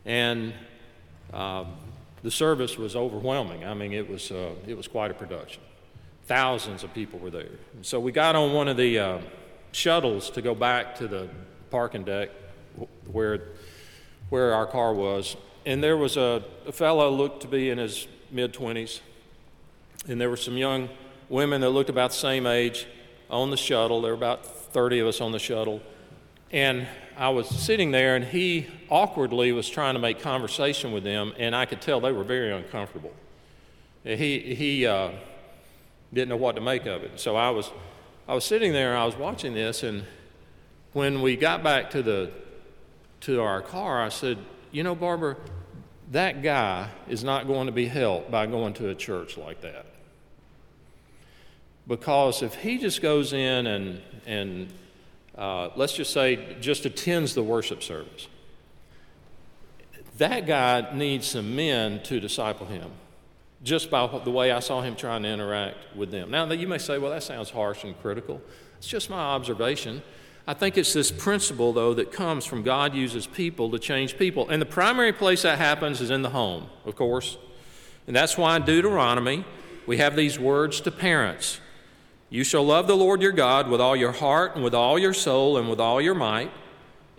And 0.06 0.54
uh, 1.34 1.66
the 2.22 2.32
service 2.32 2.78
was 2.78 2.96
overwhelming. 2.96 3.66
I 3.66 3.74
mean, 3.74 3.94
it 3.94 4.10
was, 4.10 4.32
uh, 4.32 4.52
it 4.68 4.76
was 4.76 4.88
quite 4.88 5.12
a 5.12 5.14
production. 5.14 5.62
Thousands 6.26 6.84
of 6.84 6.94
people 6.94 7.20
were 7.20 7.32
there. 7.32 7.60
And 7.74 7.86
so 7.86 8.00
we 8.00 8.12
got 8.12 8.36
on 8.36 8.54
one 8.54 8.68
of 8.68 8.78
the 8.78 9.00
uh, 9.00 9.20
shuttles 9.72 10.30
to 10.32 10.42
go 10.42 10.56
back 10.56 10.96
to 10.96 11.08
the 11.08 11.28
parking 11.70 12.04
deck 12.04 12.30
where, 13.12 13.50
where 14.34 14.56
our 14.56 14.66
car 14.66 14.94
was. 14.94 15.38
And 15.64 15.84
there 15.84 15.96
was 15.96 16.18
a, 16.18 16.44
a 16.66 16.72
fellow 16.72 17.10
looked 17.12 17.42
to 17.44 17.48
be 17.48 17.70
in 17.70 17.78
his 17.78 18.08
mid 18.32 18.52
20s 18.52 19.00
and 20.08 20.20
there 20.20 20.30
were 20.30 20.38
some 20.38 20.58
young 20.58 20.90
women 21.30 21.62
that 21.62 21.70
looked 21.70 21.90
about 21.90 22.10
the 22.10 22.18
same 22.18 22.46
age 22.46 22.88
on 23.30 23.52
the 23.52 23.58
shuttle. 23.58 24.02
There 24.02 24.12
were 24.12 24.18
about 24.18 24.46
30 24.46 25.00
of 25.00 25.08
us 25.08 25.22
on 25.22 25.32
the 25.32 25.40
shuttle. 25.40 25.82
And 26.52 26.88
I 27.16 27.30
was 27.30 27.48
sitting 27.48 27.92
there, 27.92 28.16
and 28.16 28.26
he 28.26 28.68
awkwardly 28.90 29.52
was 29.52 29.70
trying 29.70 29.94
to 29.94 30.00
make 30.00 30.20
conversation 30.20 30.92
with 30.92 31.04
them, 31.04 31.34
and 31.38 31.56
I 31.56 31.66
could 31.66 31.82
tell 31.82 32.00
they 32.00 32.12
were 32.12 32.24
very 32.24 32.52
uncomfortable. 32.52 33.14
He, 34.04 34.56
he 34.56 34.86
uh, 34.86 35.12
didn't 36.12 36.30
know 36.30 36.38
what 36.38 36.56
to 36.56 36.62
make 36.62 36.86
of 36.86 37.04
it. 37.04 37.20
So 37.20 37.36
I 37.36 37.50
was, 37.50 37.72
I 38.28 38.34
was 38.34 38.44
sitting 38.44 38.74
there, 38.74 38.98
I 38.98 39.06
was 39.06 39.16
watching 39.16 39.54
this, 39.54 39.84
and 39.84 40.04
when 40.92 41.22
we 41.22 41.38
got 41.38 41.64
back 41.64 41.92
to, 41.92 42.04
the, 42.04 42.32
to 43.24 43.42
our 43.42 43.62
car, 43.62 44.02
I 44.02 44.10
said, 44.10 44.38
You 44.72 44.84
know, 44.84 44.96
Barbara, 44.96 45.38
that 46.12 46.44
guy 46.44 46.90
is 47.08 47.24
not 47.24 47.48
going 47.48 47.68
to 47.68 47.72
be 47.72 47.88
helped 47.88 48.32
by 48.32 48.46
going 48.46 48.74
to 48.76 48.90
a 48.90 48.96
church 48.96 49.38
like 49.38 49.62
that. 49.62 49.86
Because 51.88 52.42
if 52.42 52.56
he 52.56 52.78
just 52.78 53.02
goes 53.02 53.34
in 53.34 53.68
and, 53.68 54.02
and 54.26 54.74
uh, 55.38 55.70
let's 55.76 55.94
just 55.94 56.14
say, 56.14 56.56
just 56.62 56.86
attends 56.86 57.34
the 57.34 57.44
worship 57.44 57.84
service, 57.84 58.28
that 60.18 60.46
guy 60.46 60.94
needs 60.94 61.28
some 61.28 61.56
men 61.56 62.02
to 62.04 62.20
disciple 62.20 62.68
him 62.68 62.92
just 63.64 63.90
by 63.90 64.06
the 64.24 64.32
way 64.32 64.52
I 64.52 64.60
saw 64.60 64.82
him 64.82 64.96
trying 64.96 65.24
to 65.24 65.30
interact 65.30 65.78
with 65.96 66.12
them. 66.12 66.30
Now, 66.30 66.52
you 66.52 66.68
may 66.68 66.78
say, 66.78 66.98
well, 66.98 67.12
that 67.12 67.24
sounds 67.24 67.50
harsh 67.50 67.84
and 67.86 68.00
critical. 68.02 68.42
It's 68.78 68.88
just 68.88 69.10
my 69.10 69.20
observation. 69.20 70.02
I 70.46 70.54
think 70.54 70.78
it's 70.78 70.94
this 70.94 71.12
principle, 71.12 71.72
though, 71.72 71.94
that 71.94 72.12
comes 72.12 72.46
from 72.46 72.64
God 72.64 72.94
uses 72.94 73.26
people 73.28 73.72
to 73.72 73.80
change 73.80 74.18
people. 74.18 74.50
And 74.50 74.62
the 74.62 74.66
primary 74.66 75.14
place 75.14 75.44
that 75.44 75.58
happens 75.58 76.02
is 76.02 76.10
in 76.10 76.22
the 76.22 76.30
home, 76.30 76.68
of 76.86 76.96
course. 76.96 77.38
And 78.08 78.16
that's 78.16 78.38
why 78.38 78.58
in 78.58 78.64
Deuteronomy, 78.64 79.46
we 79.86 79.98
have 79.98 80.16
these 80.16 80.38
words 80.38 80.82
to 80.82 80.92
parents 80.92 81.60
you 82.34 82.44
shall 82.44 82.64
love 82.66 82.88
the 82.88 82.98
Lord 82.98 83.22
your 83.22 83.32
God 83.32 83.70
with 83.70 83.80
all 83.80 83.96
your 83.96 84.12
heart 84.12 84.56
and 84.56 84.64
with 84.64 84.74
all 84.74 84.98
your 84.98 85.14
soul 85.14 85.56
and 85.56 85.70
with 85.70 85.80
all 85.80 86.02
your 86.02 86.16
might. 86.16 86.50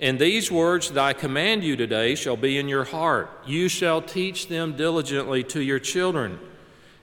And 0.00 0.18
these 0.18 0.50
words 0.50 0.90
that 0.90 1.00
I 1.00 1.12
command 1.12 1.62
you 1.62 1.76
today 1.76 2.16
shall 2.16 2.36
be 2.36 2.58
in 2.58 2.66
your 2.66 2.82
heart. 2.82 3.30
You 3.46 3.68
shall 3.68 4.02
teach 4.02 4.48
them 4.48 4.76
diligently 4.76 5.44
to 5.44 5.62
your 5.62 5.78
children, 5.78 6.40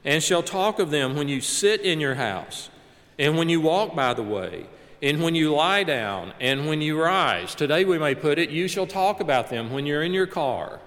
and 0.03 0.21
shall 0.21 0.43
talk 0.43 0.77
of 0.77 0.91
them 0.91 1.15
when 1.15 1.29
you 1.29 1.39
sit 1.39 1.79
in 1.79 2.01
your 2.01 2.15
house, 2.15 2.69
and 3.17 3.37
when 3.37 3.47
you 3.47 3.61
walk 3.61 3.95
by 3.95 4.13
the 4.13 4.23
way, 4.23 4.65
and 5.01 5.21
when 5.21 5.35
you 5.35 5.53
lie 5.53 5.83
down, 5.83 6.33
and 6.39 6.67
when 6.67 6.81
you 6.81 7.01
rise. 7.01 7.55
Today 7.55 7.85
we 7.85 7.97
may 7.97 8.15
put 8.15 8.37
it, 8.37 8.49
you 8.49 8.67
shall 8.67 8.87
talk 8.87 9.19
about 9.19 9.49
them 9.49 9.71
when 9.71 9.85
you're 9.85 10.03
in 10.03 10.13
your 10.13 10.27
car, 10.27 10.79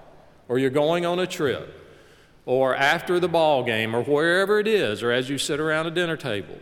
or 0.47 0.57
you're 0.57 0.69
going 0.69 1.05
on 1.05 1.19
a 1.19 1.27
trip, 1.27 1.81
or 2.45 2.75
after 2.75 3.19
the 3.19 3.27
ball 3.27 3.63
game, 3.63 3.95
or 3.95 4.03
wherever 4.03 4.59
it 4.59 4.67
is, 4.67 5.03
or 5.03 5.11
as 5.11 5.29
you 5.29 5.37
sit 5.37 5.59
around 5.59 5.87
a 5.87 5.91
dinner 5.91 6.15
table 6.15 6.57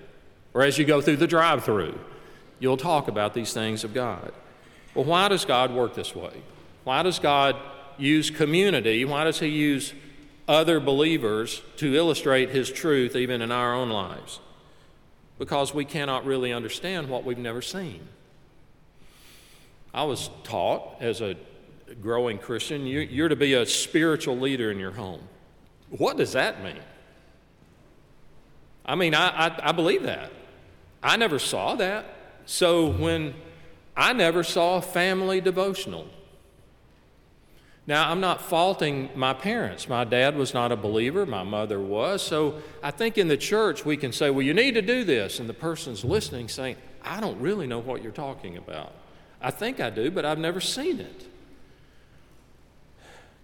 or 0.54 0.62
as 0.62 0.78
you 0.78 0.86
go 0.86 1.02
through 1.02 1.18
the 1.18 1.28
drive 1.28 1.64
through, 1.64 2.00
you'll 2.60 2.78
talk 2.78 3.08
about 3.08 3.34
these 3.34 3.54
things 3.54 3.84
of 3.84 3.94
God. 3.94 4.32
Well, 4.94 5.06
why 5.06 5.28
does 5.28 5.46
God 5.46 5.74
work 5.74 5.96
this 5.96 6.16
way? 6.16 6.44
Why 6.84 7.04
does 7.04 7.20
God 7.20 7.56
use 7.98 8.30
community? 8.30 9.04
Why 9.06 9.24
does 9.24 9.40
He 9.40 9.48
use 9.48 9.94
other 10.48 10.80
believers 10.80 11.62
to 11.78 11.96
illustrate 11.96 12.50
His 12.50 12.72
truth 12.72 13.16
even 13.16 13.42
in 13.42 13.52
our 13.52 13.74
own 13.74 13.90
lives? 13.90 14.40
Because 15.40 15.74
we 15.74 15.86
cannot 15.86 16.26
really 16.26 16.54
understand 16.54 17.10
what 17.10 17.24
we've 17.24 17.38
never 17.38 17.62
seen. 17.62 18.02
I 19.94 20.04
was 20.04 20.30
taught 20.44 21.02
as 21.02 21.22
a 21.22 21.36
growing 22.02 22.38
Christian, 22.38 22.86
you're 22.86 23.30
to 23.30 23.36
be 23.36 23.54
a 23.54 23.66
spiritual 23.66 24.38
leader 24.38 24.72
in 24.72 24.80
your 24.80 24.92
home. 24.92 25.22
What 25.90 26.18
does 26.18 26.34
that 26.34 26.64
mean? 26.64 26.80
I 28.86 28.96
mean, 28.96 29.14
I, 29.14 29.48
I, 29.48 29.70
I 29.70 29.72
believe 29.72 30.04
that. 30.04 30.32
I 31.02 31.18
never 31.18 31.40
saw 31.40 31.76
that. 31.76 32.06
So 32.46 32.90
when 32.90 33.34
I 33.96 34.14
never 34.14 34.44
saw 34.44 34.78
a 34.78 34.82
family 34.82 35.40
devotional. 35.40 36.08
Now, 37.86 38.10
I'm 38.10 38.22
not 38.22 38.42
faulting 38.42 39.10
my 39.14 39.34
parents. 39.34 39.90
My 39.90 40.06
dad 40.06 40.38
was 40.38 40.54
not 40.54 40.72
a 40.72 40.78
believer, 40.78 41.26
my 41.26 41.44
mother 41.44 41.80
was. 41.80 42.22
So 42.22 42.62
I 42.82 42.92
think 42.92 43.18
in 43.18 43.28
the 43.28 43.36
church 43.36 43.84
we 43.84 43.98
can 43.98 44.14
say, 44.14 44.30
well, 44.30 44.42
you 44.42 44.54
need 44.54 44.76
to 44.76 44.82
do 44.82 45.04
this. 45.04 45.40
And 45.40 45.50
the 45.50 45.54
person's 45.54 46.06
listening 46.06 46.48
saying, 46.48 46.78
I 47.04 47.20
don't 47.20 47.40
really 47.42 47.68
know 47.68 47.80
what 47.80 48.02
you're 48.02 48.14
talking 48.14 48.56
about. 48.56 48.94
I 49.42 49.52
think 49.52 49.82
I 49.82 49.90
do, 49.90 50.10
but 50.10 50.24
I've 50.24 50.40
never 50.40 50.62
seen 50.62 51.02
it. 51.02 51.28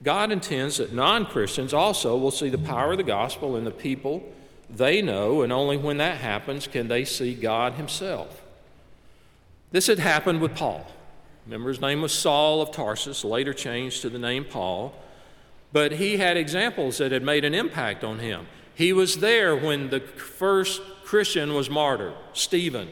God 0.02 0.32
intends 0.32 0.78
that 0.78 0.94
non 0.94 1.26
Christians 1.26 1.74
also 1.74 2.16
will 2.16 2.32
see 2.32 2.50
the 2.50 2.58
power 2.58 2.92
of 2.92 2.98
the 2.98 3.04
gospel 3.04 3.58
in 3.58 3.66
the 3.66 3.72
people 3.72 4.24
they 4.70 5.02
know, 5.02 5.42
and 5.42 5.52
only 5.52 5.78
when 5.78 5.98
that 5.98 6.18
happens 6.18 6.68
can 6.68 6.88
they 6.88 7.04
see 7.04 7.34
God 7.34 7.74
Himself. 7.74 8.42
This 9.72 9.88
had 9.88 10.00
happened 10.00 10.42
with 10.42 10.56
Paul. 10.56 10.86
Remember, 11.50 11.70
his 11.70 11.82
name 11.82 12.04
was 12.04 12.12
Saul 12.12 12.62
of 12.62 12.70
Tarsus, 12.70 13.26
later 13.26 13.56
changed 13.56 14.04
to 14.04 14.10
the 14.12 14.20
name 14.20 14.46
Paul. 14.46 14.94
But 15.74 15.94
he 15.94 16.18
had 16.18 16.38
examples 16.38 17.00
that 17.00 17.12
had 17.12 17.24
made 17.24 17.44
an 17.44 17.56
impact 17.56 18.04
on 18.04 18.20
him. 18.20 18.46
He 18.76 18.94
was 18.94 19.18
there 19.18 19.56
when 19.56 19.90
the 19.90 20.00
first 20.00 20.80
Christian 21.04 21.56
was 21.56 21.68
martyred, 21.68 22.14
Stephen. 22.34 22.88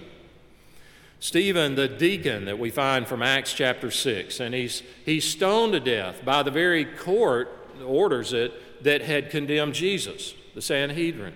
Stephen, 1.19 1.75
the 1.75 1.87
deacon 1.87 2.45
that 2.45 2.57
we 2.57 2.71
find 2.71 3.07
from 3.07 3.21
Acts 3.21 3.53
chapter 3.53 3.91
6, 3.91 4.39
and 4.39 4.55
he's, 4.55 4.81
he's 5.05 5.25
stoned 5.29 5.73
to 5.73 5.79
death 5.79 6.25
by 6.25 6.41
the 6.41 6.49
very 6.49 6.83
court, 6.83 7.55
orders 7.85 8.33
it, 8.33 8.83
that 8.83 9.03
had 9.03 9.29
condemned 9.29 9.75
Jesus, 9.75 10.33
the 10.55 10.63
Sanhedrin. 10.63 11.35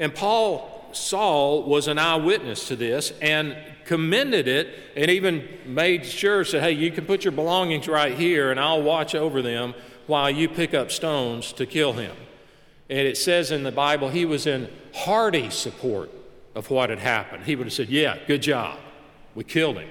And 0.00 0.12
Paul, 0.12 0.73
Saul, 0.96 1.62
was 1.62 1.88
an 1.88 1.98
eyewitness 1.98 2.68
to 2.68 2.76
this 2.76 3.12
and 3.20 3.56
commended 3.84 4.48
it 4.48 4.68
and 4.96 5.10
even 5.10 5.48
made 5.66 6.06
sure, 6.06 6.44
said, 6.44 6.62
hey, 6.62 6.72
you 6.72 6.90
can 6.90 7.06
put 7.06 7.24
your 7.24 7.32
belongings 7.32 7.88
right 7.88 8.16
here 8.16 8.50
and 8.50 8.58
I'll 8.58 8.82
watch 8.82 9.14
over 9.14 9.42
them 9.42 9.74
while 10.06 10.30
you 10.30 10.48
pick 10.48 10.74
up 10.74 10.90
stones 10.90 11.52
to 11.54 11.66
kill 11.66 11.94
him. 11.94 12.14
And 12.88 13.06
it 13.06 13.16
says 13.16 13.50
in 13.50 13.62
the 13.62 13.72
Bible, 13.72 14.10
he 14.10 14.24
was 14.24 14.46
in 14.46 14.70
hearty 14.94 15.50
support 15.50 16.10
of 16.54 16.70
what 16.70 16.90
had 16.90 16.98
happened. 16.98 17.44
He 17.44 17.56
would 17.56 17.66
have 17.66 17.72
said, 17.72 17.88
Yeah, 17.88 18.18
good 18.26 18.42
job. 18.42 18.78
We 19.34 19.44
killed 19.44 19.78
him. 19.78 19.88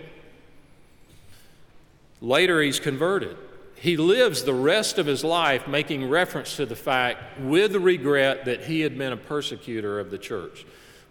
Later, 2.21 2.61
he's 2.61 2.79
converted. 2.79 3.35
He 3.75 3.97
lives 3.97 4.43
the 4.43 4.53
rest 4.53 4.97
of 4.97 5.05
his 5.05 5.25
life 5.25 5.67
making 5.67 6.07
reference 6.07 6.55
to 6.55 6.65
the 6.65 6.75
fact, 6.75 7.41
with 7.41 7.75
regret, 7.75 8.45
that 8.45 8.61
he 8.61 8.79
had 8.79 8.97
been 8.97 9.11
a 9.11 9.17
persecutor 9.17 9.99
of 9.99 10.09
the 10.09 10.17
church. 10.17 10.65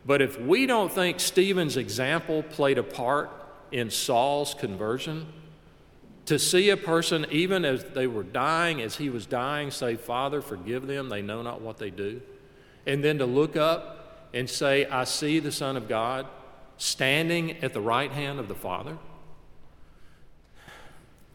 But 0.05 0.21
if 0.21 0.41
we 0.41 0.67
don't 0.67 0.91
think 0.91 1.21
Stephen's 1.21 1.77
example 1.77 2.43
played 2.43 2.79
a 2.79 2.83
part 2.83 3.31
in 3.71 3.91
Saul's 3.91 4.55
conversion, 4.55 5.33
to 6.27 6.39
see 6.39 6.71
a 6.71 6.77
person, 6.77 7.27
even 7.31 7.65
as 7.65 7.85
they 7.85 8.07
were 8.07 8.23
dying, 8.23 8.81
as 8.81 8.97
he 8.97 9.11
was 9.11 9.27
dying, 9.27 9.71
say, 9.71 9.97
Father, 9.97 10.41
forgive 10.41 10.87
them, 10.87 11.09
they 11.09 11.23
know 11.23 11.43
not 11.43 11.61
what 11.61 11.79
they 11.79 11.91
do. 11.91 12.21
And 12.87 13.03
then 13.03 13.19
to 13.19 13.27
look 13.27 13.57
up 13.57 14.29
and 14.35 14.49
say, 14.49 14.87
I 14.87 15.05
see 15.05 15.41
the 15.41 15.53
Son 15.53 15.77
of 15.77 15.89
God 15.89 16.27
standing 16.79 17.53
at 17.63 17.73
the 17.73 17.81
right 17.81 18.11
hand 18.11 18.41
of 18.41 18.49
the 18.49 18.55
Father. 18.55 18.99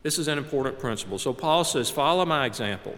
This 0.04 0.18
is 0.18 0.28
an 0.28 0.38
important 0.38 0.80
principle. 0.80 1.20
So 1.20 1.34
Paul 1.34 1.64
says, 1.64 1.90
Follow 1.90 2.26
my 2.26 2.46
example 2.46 2.96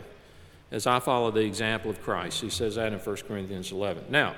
as 0.71 0.85
I 0.85 0.99
follow 0.99 1.31
the 1.31 1.41
example 1.41 1.89
of 1.89 2.01
Christ. 2.03 2.41
He 2.41 2.49
says 2.49 2.75
that 2.75 2.93
in 2.93 2.99
1 2.99 3.15
Corinthians 3.27 3.71
11. 3.71 4.05
Now, 4.09 4.35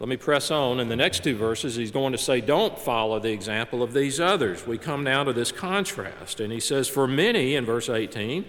let 0.00 0.08
me 0.08 0.16
press 0.16 0.50
on. 0.50 0.80
In 0.80 0.88
the 0.88 0.96
next 0.96 1.22
two 1.22 1.36
verses, 1.36 1.76
he's 1.76 1.92
going 1.92 2.12
to 2.12 2.18
say, 2.18 2.40
Don't 2.40 2.78
follow 2.78 3.20
the 3.20 3.30
example 3.30 3.82
of 3.82 3.92
these 3.92 4.18
others. 4.18 4.66
We 4.66 4.76
come 4.76 5.04
now 5.04 5.24
to 5.24 5.32
this 5.32 5.52
contrast. 5.52 6.40
And 6.40 6.52
he 6.52 6.60
says, 6.60 6.88
For 6.88 7.06
many, 7.06 7.54
in 7.54 7.64
verse 7.64 7.88
18, 7.88 8.44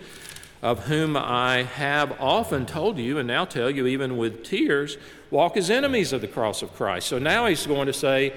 of 0.63 0.85
whom 0.85 1.15
I 1.15 1.63
have 1.63 2.19
often 2.19 2.65
told 2.65 2.97
you, 2.97 3.19
and 3.19 3.27
now 3.27 3.45
tell 3.45 3.69
you 3.69 3.85
even 3.85 4.17
with 4.17 4.43
tears, 4.43 4.97
walk 5.29 5.55
as 5.57 5.69
enemies 5.69 6.13
of 6.13 6.21
the 6.21 6.27
cross 6.27 6.63
of 6.63 6.73
Christ. 6.73 7.07
So 7.07 7.19
now 7.19 7.45
he's 7.45 7.67
going 7.67 7.85
to 7.85 7.93
say, 7.93 8.33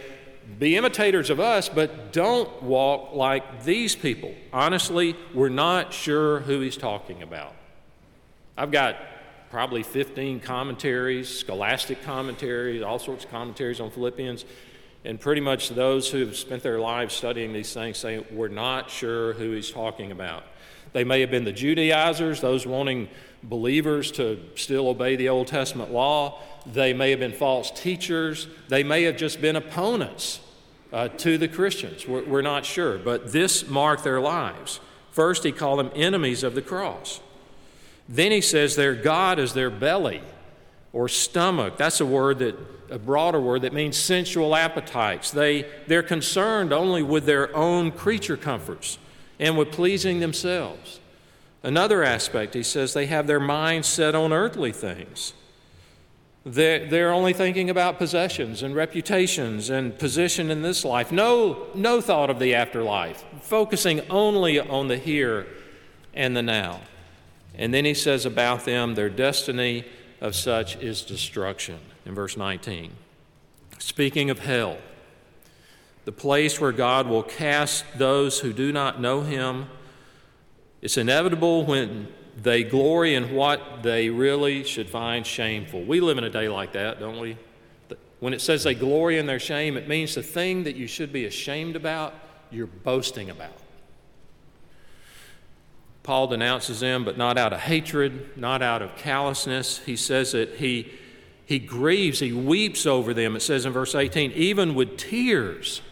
Be 0.58 0.76
imitators 0.76 1.30
of 1.30 1.40
us, 1.40 1.70
but 1.70 2.12
don't 2.12 2.62
walk 2.62 3.14
like 3.14 3.64
these 3.64 3.96
people. 3.96 4.34
Honestly, 4.52 5.16
we're 5.32 5.48
not 5.48 5.94
sure 5.94 6.40
who 6.40 6.60
he's 6.60 6.76
talking 6.76 7.22
about. 7.22 7.54
I've 8.54 8.70
got 8.70 8.96
probably 9.50 9.82
15 9.82 10.40
commentaries, 10.40 11.28
scholastic 11.28 12.02
commentaries, 12.02 12.82
all 12.82 12.98
sorts 12.98 13.24
of 13.24 13.30
commentaries 13.30 13.80
on 13.80 13.90
Philippians. 13.90 14.44
And 15.04 15.20
pretty 15.20 15.40
much 15.40 15.70
those 15.70 16.10
who 16.10 16.20
have 16.20 16.36
spent 16.36 16.62
their 16.62 16.80
lives 16.80 17.14
studying 17.14 17.52
these 17.52 17.72
things 17.72 17.98
say, 17.98 18.24
we're 18.30 18.48
not 18.48 18.90
sure 18.90 19.32
who 19.34 19.52
he's 19.52 19.70
talking 19.70 20.10
about. 20.12 20.44
They 20.92 21.04
may 21.04 21.20
have 21.20 21.30
been 21.30 21.44
the 21.44 21.52
Judaizers, 21.52 22.40
those 22.40 22.66
wanting 22.66 23.08
believers 23.42 24.10
to 24.12 24.40
still 24.54 24.88
obey 24.88 25.16
the 25.16 25.28
Old 25.28 25.46
Testament 25.46 25.92
law. 25.92 26.40
They 26.66 26.92
may 26.92 27.10
have 27.10 27.20
been 27.20 27.32
false 27.32 27.70
teachers. 27.70 28.48
They 28.68 28.82
may 28.82 29.04
have 29.04 29.16
just 29.16 29.40
been 29.40 29.56
opponents 29.56 30.40
uh, 30.92 31.08
to 31.08 31.38
the 31.38 31.48
Christians. 31.48 32.06
We're, 32.06 32.24
we're 32.24 32.42
not 32.42 32.64
sure. 32.64 32.98
But 32.98 33.32
this 33.32 33.68
marked 33.68 34.04
their 34.04 34.20
lives. 34.20 34.80
First, 35.10 35.44
he 35.44 35.52
called 35.52 35.78
them 35.78 35.90
enemies 35.94 36.42
of 36.42 36.54
the 36.54 36.62
cross. 36.62 37.20
Then 38.08 38.32
he 38.32 38.40
says 38.40 38.74
their 38.74 38.94
God 38.94 39.38
is 39.38 39.52
their 39.52 39.70
belly 39.70 40.22
or 40.92 41.08
stomach. 41.08 41.76
That's 41.76 42.00
a 42.00 42.06
word 42.06 42.38
that 42.38 42.56
a 42.90 42.98
broader 42.98 43.40
word 43.40 43.62
that 43.62 43.72
means 43.72 43.96
sensual 43.96 44.54
appetites. 44.56 45.30
They, 45.30 45.66
they're 45.86 46.02
concerned 46.02 46.72
only 46.72 47.02
with 47.02 47.26
their 47.26 47.54
own 47.54 47.92
creature 47.92 48.36
comforts 48.36 48.98
and 49.38 49.58
with 49.58 49.70
pleasing 49.72 50.20
themselves. 50.20 51.00
Another 51.62 52.02
aspect, 52.02 52.54
he 52.54 52.62
says, 52.62 52.94
they 52.94 53.06
have 53.06 53.26
their 53.26 53.40
mind 53.40 53.84
set 53.84 54.14
on 54.14 54.32
earthly 54.32 54.72
things. 54.72 55.34
They're, 56.46 56.86
they're 56.86 57.12
only 57.12 57.32
thinking 57.34 57.68
about 57.68 57.98
possessions 57.98 58.62
and 58.62 58.74
reputations 58.74 59.68
and 59.68 59.98
position 59.98 60.50
in 60.50 60.62
this 60.62 60.84
life. 60.84 61.12
No, 61.12 61.66
no 61.74 62.00
thought 62.00 62.30
of 62.30 62.38
the 62.38 62.54
afterlife, 62.54 63.22
focusing 63.42 64.00
only 64.08 64.58
on 64.58 64.88
the 64.88 64.96
here 64.96 65.46
and 66.14 66.36
the 66.36 66.42
now. 66.42 66.80
And 67.58 67.74
then 67.74 67.84
he 67.84 67.94
says 67.94 68.24
about 68.24 68.64
them, 68.64 68.94
their 68.94 69.10
destiny 69.10 69.84
of 70.20 70.34
such 70.34 70.76
is 70.76 71.02
destruction 71.02 71.78
in 72.06 72.14
verse 72.14 72.36
19. 72.36 72.92
Speaking 73.78 74.30
of 74.30 74.38
hell, 74.38 74.78
the 76.04 76.12
place 76.12 76.60
where 76.60 76.72
God 76.72 77.08
will 77.08 77.22
cast 77.22 77.84
those 77.96 78.40
who 78.40 78.52
do 78.52 78.72
not 78.72 79.00
know 79.00 79.22
him, 79.22 79.66
it's 80.80 80.96
inevitable 80.96 81.66
when 81.66 82.08
they 82.40 82.62
glory 82.62 83.14
in 83.14 83.34
what 83.34 83.82
they 83.82 84.08
really 84.08 84.62
should 84.62 84.88
find 84.88 85.26
shameful. 85.26 85.82
We 85.82 86.00
live 86.00 86.18
in 86.18 86.24
a 86.24 86.30
day 86.30 86.48
like 86.48 86.72
that, 86.72 87.00
don't 87.00 87.18
we? 87.18 87.36
When 88.20 88.32
it 88.32 88.40
says 88.40 88.64
they 88.64 88.74
glory 88.74 89.18
in 89.18 89.26
their 89.26 89.40
shame, 89.40 89.76
it 89.76 89.88
means 89.88 90.14
the 90.14 90.22
thing 90.22 90.64
that 90.64 90.76
you 90.76 90.86
should 90.86 91.12
be 91.12 91.26
ashamed 91.26 91.76
about, 91.76 92.14
you're 92.50 92.66
boasting 92.66 93.30
about. 93.30 93.52
Paul 96.08 96.28
denounces 96.28 96.80
them, 96.80 97.04
but 97.04 97.18
not 97.18 97.36
out 97.36 97.52
of 97.52 97.60
hatred, 97.60 98.34
not 98.34 98.62
out 98.62 98.80
of 98.80 98.96
callousness. 98.96 99.80
He 99.80 99.94
says 99.94 100.32
that 100.32 100.54
he, 100.54 100.90
he 101.44 101.58
grieves, 101.58 102.18
he 102.18 102.32
weeps 102.32 102.86
over 102.86 103.12
them. 103.12 103.36
It 103.36 103.40
says 103.40 103.66
in 103.66 103.74
verse 103.74 103.94
18, 103.94 104.32
even 104.32 104.74
with 104.74 104.96
tears. 104.96 105.82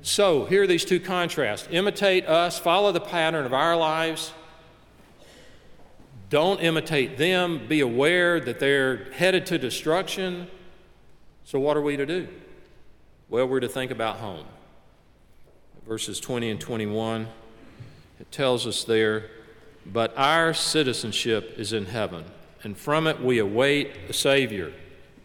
So, 0.00 0.44
here 0.46 0.64
are 0.64 0.66
these 0.66 0.84
two 0.84 0.98
contrasts 0.98 1.68
imitate 1.70 2.26
us, 2.26 2.58
follow 2.58 2.90
the 2.90 3.00
pattern 3.00 3.46
of 3.46 3.52
our 3.54 3.76
lives. 3.76 4.32
Don't 6.28 6.60
imitate 6.60 7.18
them. 7.18 7.68
Be 7.68 7.78
aware 7.78 8.40
that 8.40 8.58
they're 8.58 9.12
headed 9.12 9.46
to 9.46 9.58
destruction. 9.58 10.48
So, 11.44 11.60
what 11.60 11.76
are 11.76 11.82
we 11.82 11.96
to 11.96 12.06
do? 12.06 12.26
Well, 13.28 13.46
we're 13.46 13.60
to 13.60 13.68
think 13.68 13.92
about 13.92 14.16
home. 14.16 14.46
Verses 15.86 16.18
20 16.18 16.50
and 16.50 16.60
21. 16.60 17.28
It 18.22 18.30
tells 18.30 18.68
us 18.68 18.84
there, 18.84 19.30
but 19.84 20.16
our 20.16 20.54
citizenship 20.54 21.54
is 21.58 21.72
in 21.72 21.86
heaven, 21.86 22.24
and 22.62 22.78
from 22.78 23.08
it 23.08 23.20
we 23.20 23.40
await 23.40 23.90
a 24.08 24.12
Savior. 24.12 24.72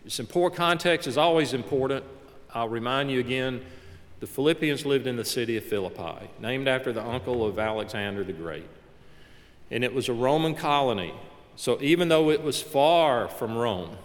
This 0.03 0.19
important 0.19 0.57
context 0.57 1.07
is 1.07 1.15
always 1.15 1.53
important. 1.53 2.03
I'll 2.55 2.67
remind 2.67 3.11
you 3.11 3.19
again 3.19 3.63
the 4.19 4.25
Philippians 4.25 4.83
lived 4.83 5.05
in 5.05 5.15
the 5.15 5.23
city 5.23 5.57
of 5.57 5.63
Philippi, 5.63 6.27
named 6.39 6.67
after 6.67 6.91
the 6.91 7.05
uncle 7.05 7.45
of 7.45 7.59
Alexander 7.59 8.23
the 8.23 8.33
Great. 8.33 8.65
And 9.69 9.83
it 9.83 9.93
was 9.93 10.09
a 10.09 10.13
Roman 10.13 10.55
colony. 10.55 11.13
So 11.55 11.77
even 11.81 12.09
though 12.09 12.31
it 12.31 12.41
was 12.41 12.63
far 12.63 13.27
from 13.27 13.55
Rome, 13.55 13.95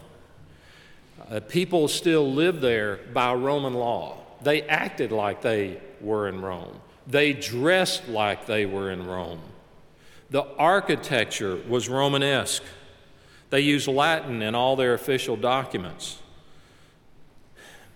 uh, 1.30 1.40
people 1.40 1.88
still 1.88 2.30
lived 2.30 2.60
there 2.60 3.00
by 3.14 3.32
Roman 3.32 3.72
law. 3.72 4.18
They 4.42 4.60
acted 4.62 5.12
like 5.12 5.40
they 5.40 5.80
were 6.02 6.28
in 6.28 6.42
Rome. 6.42 6.78
They 7.06 7.32
dressed 7.32 8.08
like 8.08 8.46
they 8.46 8.66
were 8.66 8.90
in 8.90 9.06
Rome. 9.06 9.40
The 10.30 10.44
architecture 10.56 11.56
was 11.68 11.88
Romanesque. 11.88 12.62
They 13.50 13.60
used 13.60 13.86
Latin 13.86 14.40
in 14.40 14.54
all 14.54 14.76
their 14.76 14.94
official 14.94 15.36
documents. 15.36 16.20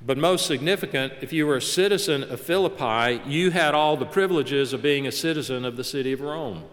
But 0.04 0.18
most 0.18 0.46
significant, 0.46 1.14
if 1.22 1.32
you 1.32 1.46
were 1.46 1.56
a 1.56 1.62
citizen 1.62 2.22
of 2.24 2.40
Philippi, 2.40 3.22
you 3.26 3.50
had 3.50 3.74
all 3.74 3.96
the 3.96 4.06
privileges 4.06 4.72
of 4.72 4.82
being 4.82 5.06
a 5.06 5.12
citizen 5.12 5.64
of 5.64 5.76
the 5.76 5.84
city 5.84 6.12
of 6.12 6.20
Rome. 6.20 6.64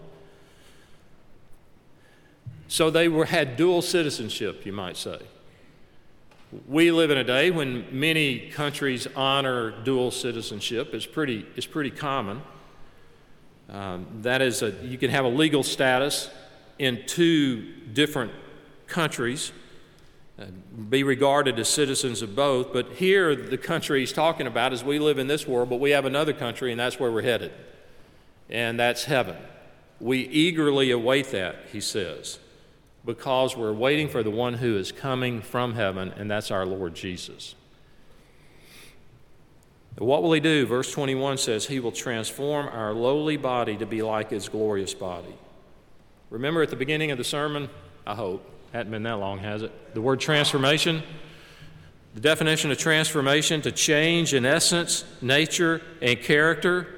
So 2.68 2.90
they 2.90 3.08
were, 3.08 3.26
had 3.26 3.56
dual 3.56 3.82
citizenship, 3.82 4.66
you 4.66 4.72
might 4.72 4.96
say. 4.96 5.18
We 6.68 6.92
live 6.92 7.10
in 7.10 7.18
a 7.18 7.24
day 7.24 7.50
when 7.50 7.86
many 7.90 8.50
countries 8.50 9.08
honor 9.16 9.72
dual 9.82 10.10
citizenship. 10.10 10.94
It's 10.94 11.06
pretty, 11.06 11.46
it's 11.56 11.66
pretty 11.66 11.90
common. 11.90 12.42
Um, 13.68 14.06
that 14.22 14.40
is, 14.40 14.62
a, 14.62 14.70
you 14.82 14.98
can 14.98 15.10
have 15.10 15.24
a 15.24 15.28
legal 15.28 15.62
status 15.62 16.30
in 16.78 17.04
two 17.06 17.72
different 17.92 18.30
countries, 18.86 19.52
uh, 20.38 20.44
be 20.88 21.02
regarded 21.02 21.58
as 21.58 21.68
citizens 21.68 22.22
of 22.22 22.36
both. 22.36 22.72
But 22.72 22.92
here, 22.92 23.34
the 23.34 23.58
country 23.58 24.00
he's 24.00 24.12
talking 24.12 24.46
about 24.46 24.72
is 24.72 24.84
we 24.84 24.98
live 24.98 25.18
in 25.18 25.26
this 25.26 25.48
world, 25.48 25.70
but 25.70 25.80
we 25.80 25.90
have 25.90 26.04
another 26.04 26.32
country, 26.32 26.70
and 26.70 26.78
that's 26.78 27.00
where 27.00 27.10
we're 27.10 27.22
headed. 27.22 27.52
And 28.48 28.78
that's 28.78 29.04
heaven. 29.04 29.36
We 29.98 30.20
eagerly 30.20 30.90
await 30.90 31.30
that, 31.32 31.56
he 31.72 31.80
says 31.80 32.38
because 33.04 33.56
we're 33.56 33.72
waiting 33.72 34.08
for 34.08 34.22
the 34.22 34.30
one 34.30 34.54
who 34.54 34.76
is 34.76 34.92
coming 34.92 35.42
from 35.42 35.74
heaven, 35.74 36.12
and 36.16 36.30
that's 36.30 36.50
our 36.50 36.64
Lord 36.64 36.94
Jesus. 36.94 37.54
What 39.98 40.22
will 40.22 40.32
he 40.32 40.40
do? 40.40 40.66
Verse 40.66 40.90
21 40.90 41.38
says, 41.38 41.66
He 41.66 41.78
will 41.78 41.92
transform 41.92 42.66
our 42.68 42.92
lowly 42.92 43.36
body 43.36 43.76
to 43.76 43.86
be 43.86 44.02
like 44.02 44.30
his 44.30 44.48
glorious 44.48 44.92
body. 44.92 45.34
Remember 46.30 46.62
at 46.62 46.70
the 46.70 46.76
beginning 46.76 47.12
of 47.12 47.18
the 47.18 47.24
sermon, 47.24 47.68
I 48.06 48.14
hope, 48.14 48.44
hadn't 48.72 48.90
been 48.90 49.04
that 49.04 49.18
long, 49.18 49.38
has 49.38 49.62
it? 49.62 49.94
The 49.94 50.00
word 50.00 50.18
transformation. 50.18 51.02
The 52.14 52.20
definition 52.20 52.72
of 52.72 52.78
transformation 52.78 53.62
to 53.62 53.72
change 53.72 54.34
in 54.34 54.44
essence, 54.44 55.04
nature, 55.20 55.80
and 56.00 56.20
character. 56.20 56.88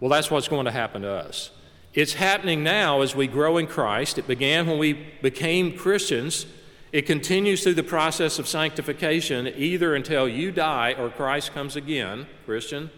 Well, 0.00 0.10
that's 0.10 0.30
what's 0.30 0.48
going 0.48 0.66
to 0.66 0.70
happen 0.70 1.02
to 1.02 1.10
us. 1.10 1.50
It's 1.96 2.12
happening 2.12 2.62
now 2.62 3.00
as 3.00 3.16
we 3.16 3.26
grow 3.26 3.56
in 3.56 3.66
Christ. 3.66 4.18
It 4.18 4.28
began 4.28 4.66
when 4.66 4.78
we 4.78 4.92
became 4.92 5.78
Christians. 5.78 6.44
It 6.92 7.06
continues 7.06 7.62
through 7.62 7.74
the 7.74 7.82
process 7.82 8.38
of 8.38 8.46
sanctification, 8.46 9.50
either 9.56 9.94
until 9.94 10.28
you 10.28 10.52
die 10.52 10.92
or 10.92 11.08
Christ 11.08 11.54
comes 11.54 11.74
again, 11.74 12.26
Christian. 12.44 12.90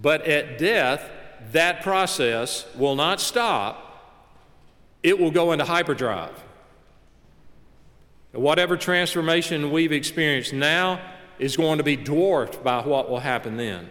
But 0.00 0.22
at 0.22 0.56
death, 0.56 1.10
that 1.52 1.82
process 1.82 2.64
will 2.74 2.96
not 2.96 3.20
stop, 3.20 3.82
it 5.02 5.18
will 5.18 5.30
go 5.30 5.52
into 5.52 5.66
hyperdrive. 5.66 6.42
Whatever 8.32 8.78
transformation 8.78 9.70
we've 9.70 9.92
experienced 9.92 10.54
now 10.54 11.02
is 11.38 11.54
going 11.54 11.76
to 11.76 11.84
be 11.84 11.96
dwarfed 11.96 12.64
by 12.64 12.80
what 12.80 13.10
will 13.10 13.20
happen 13.20 13.58
then. 13.58 13.90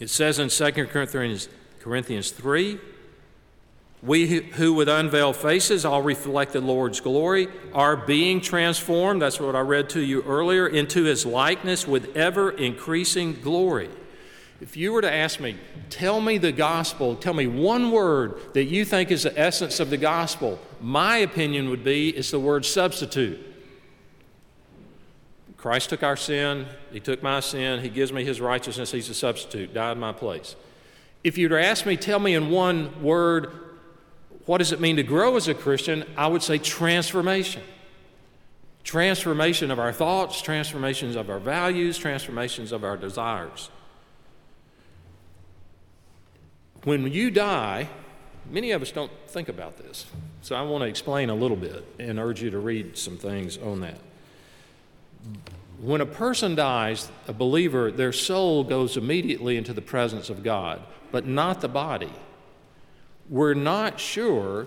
It 0.00 0.08
says 0.08 0.38
in 0.38 0.48
2 0.48 0.86
Corinthians, 0.86 1.50
Corinthians 1.84 2.30
3 2.30 2.80
we 4.02 4.26
who 4.26 4.72
with 4.72 4.88
unveiled 4.88 5.36
faces 5.36 5.84
all 5.84 6.02
reflect 6.02 6.52
the 6.52 6.60
Lord's 6.60 7.00
glory 7.00 7.48
are 7.72 7.96
being 7.96 8.40
transformed, 8.40 9.22
that's 9.22 9.40
what 9.40 9.54
I 9.54 9.60
read 9.60 9.88
to 9.90 10.00
you 10.00 10.22
earlier, 10.24 10.66
into 10.66 11.04
his 11.04 11.24
likeness 11.24 11.86
with 11.86 12.14
ever 12.16 12.50
increasing 12.50 13.34
glory. 13.40 13.88
If 14.60 14.76
you 14.76 14.92
were 14.92 15.02
to 15.02 15.12
ask 15.12 15.40
me, 15.40 15.56
tell 15.90 16.20
me 16.20 16.38
the 16.38 16.52
gospel, 16.52 17.16
tell 17.16 17.34
me 17.34 17.46
one 17.46 17.90
word 17.90 18.38
that 18.54 18.64
you 18.64 18.84
think 18.84 19.10
is 19.10 19.24
the 19.24 19.38
essence 19.38 19.80
of 19.80 19.90
the 19.90 19.96
gospel, 19.96 20.58
my 20.80 21.18
opinion 21.18 21.70
would 21.70 21.84
be 21.84 22.10
it's 22.10 22.30
the 22.30 22.40
word 22.40 22.64
substitute. 22.64 23.40
Christ 25.56 25.90
took 25.90 26.02
our 26.02 26.16
sin, 26.16 26.66
He 26.92 27.00
took 27.00 27.22
my 27.22 27.40
sin, 27.40 27.80
He 27.80 27.88
gives 27.88 28.12
me 28.12 28.22
His 28.22 28.40
righteousness, 28.40 28.92
He's 28.92 29.08
a 29.08 29.14
substitute, 29.14 29.72
died 29.72 29.92
in 29.92 30.00
my 30.00 30.12
place. 30.12 30.56
If 31.24 31.38
you 31.38 31.48
were 31.48 31.58
to 31.58 31.64
ask 31.64 31.86
me, 31.86 31.96
tell 31.96 32.18
me 32.18 32.34
in 32.34 32.50
one 32.50 33.02
word, 33.02 33.50
what 34.44 34.58
does 34.58 34.72
it 34.72 34.80
mean 34.80 34.96
to 34.96 35.02
grow 35.02 35.36
as 35.36 35.48
a 35.48 35.54
Christian? 35.54 36.04
I 36.16 36.26
would 36.26 36.42
say 36.42 36.58
transformation. 36.58 37.62
Transformation 38.84 39.70
of 39.70 39.78
our 39.78 39.92
thoughts, 39.92 40.42
transformations 40.42 41.16
of 41.16 41.30
our 41.30 41.38
values, 41.38 41.96
transformations 41.96 42.70
of 42.70 42.84
our 42.84 42.98
desires. 42.98 43.70
When 46.84 47.10
you 47.10 47.30
die, 47.30 47.88
many 48.50 48.72
of 48.72 48.82
us 48.82 48.92
don't 48.92 49.10
think 49.26 49.48
about 49.48 49.78
this. 49.78 50.04
So 50.42 50.54
I 50.54 50.60
want 50.60 50.82
to 50.82 50.88
explain 50.88 51.30
a 51.30 51.34
little 51.34 51.56
bit 51.56 51.86
and 51.98 52.18
urge 52.18 52.42
you 52.42 52.50
to 52.50 52.58
read 52.58 52.98
some 52.98 53.16
things 53.16 53.56
on 53.56 53.80
that. 53.80 53.98
When 55.80 56.02
a 56.02 56.06
person 56.06 56.54
dies, 56.54 57.10
a 57.26 57.32
believer, 57.32 57.90
their 57.90 58.12
soul 58.12 58.64
goes 58.64 58.98
immediately 58.98 59.56
into 59.56 59.72
the 59.72 59.80
presence 59.80 60.28
of 60.28 60.42
God, 60.42 60.82
but 61.14 61.28
not 61.28 61.60
the 61.60 61.68
body. 61.68 62.10
We're 63.30 63.54
not 63.54 64.00
sure 64.00 64.66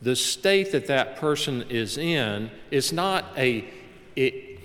the 0.00 0.16
state 0.16 0.72
that 0.72 0.86
that 0.86 1.16
person 1.16 1.60
is 1.68 1.98
in. 1.98 2.50
It's 2.70 2.90
not 2.90 3.26
a, 3.36 3.66
it, 4.16 4.60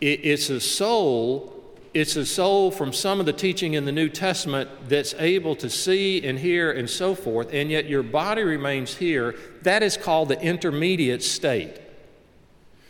it, 0.00 0.24
it's 0.24 0.48
a 0.48 0.60
soul 0.60 1.50
it's 1.92 2.16
a 2.16 2.24
soul 2.24 2.70
from 2.70 2.90
some 2.94 3.20
of 3.20 3.26
the 3.26 3.34
teaching 3.34 3.74
in 3.74 3.84
the 3.84 3.92
New 3.92 4.08
Testament 4.08 4.70
that's 4.88 5.12
able 5.18 5.54
to 5.56 5.68
see 5.68 6.26
and 6.26 6.38
hear 6.38 6.72
and 6.72 6.88
so 6.88 7.14
forth, 7.14 7.52
and 7.52 7.70
yet 7.70 7.86
your 7.86 8.02
body 8.02 8.42
remains 8.42 8.96
here. 8.96 9.34
That 9.60 9.82
is 9.82 9.98
called 9.98 10.28
the 10.28 10.40
intermediate 10.40 11.22
state. 11.22 11.78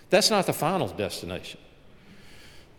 That's 0.09 0.31
not 0.31 0.47
the 0.47 0.53
final 0.53 0.87
destination. 0.87 1.59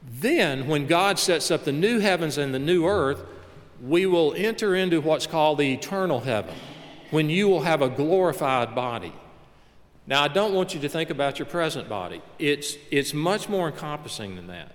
Then, 0.10 0.66
when 0.66 0.88
God 0.88 1.20
sets 1.20 1.52
up 1.52 1.66
the 1.66 1.74
new 1.74 2.00
heavens 2.00 2.38
and 2.38 2.54
the 2.54 2.60
new 2.60 2.86
earth, 2.86 3.26
we 3.84 4.06
will 4.06 4.34
enter 4.36 4.76
into 4.76 5.02
what's 5.02 5.28
called 5.28 5.58
the 5.58 5.74
eternal 5.74 6.22
heaven, 6.22 6.56
when 7.12 7.30
you 7.30 7.48
will 7.48 7.62
have 7.62 7.82
a 7.82 7.90
glorified 7.90 8.74
body. 8.74 9.14
Now, 10.08 10.24
I 10.24 10.28
don't 10.28 10.54
want 10.54 10.74
you 10.74 10.80
to 10.82 10.90
think 10.90 11.10
about 11.10 11.38
your 11.38 11.46
present 11.46 11.88
body, 11.88 12.22
it's, 12.40 12.76
it's 12.90 13.14
much 13.14 13.48
more 13.48 13.68
encompassing 13.68 14.36
than 14.36 14.48
that 14.48 14.72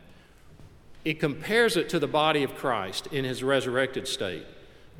it 1.09 1.21
compares 1.21 1.79
it 1.79 1.89
to 1.89 1.99
the 1.99 2.07
body 2.07 2.43
of 2.43 2.55
Christ 2.55 3.07
in 3.07 3.25
his 3.25 3.43
resurrected 3.43 4.07
state. 4.07 4.45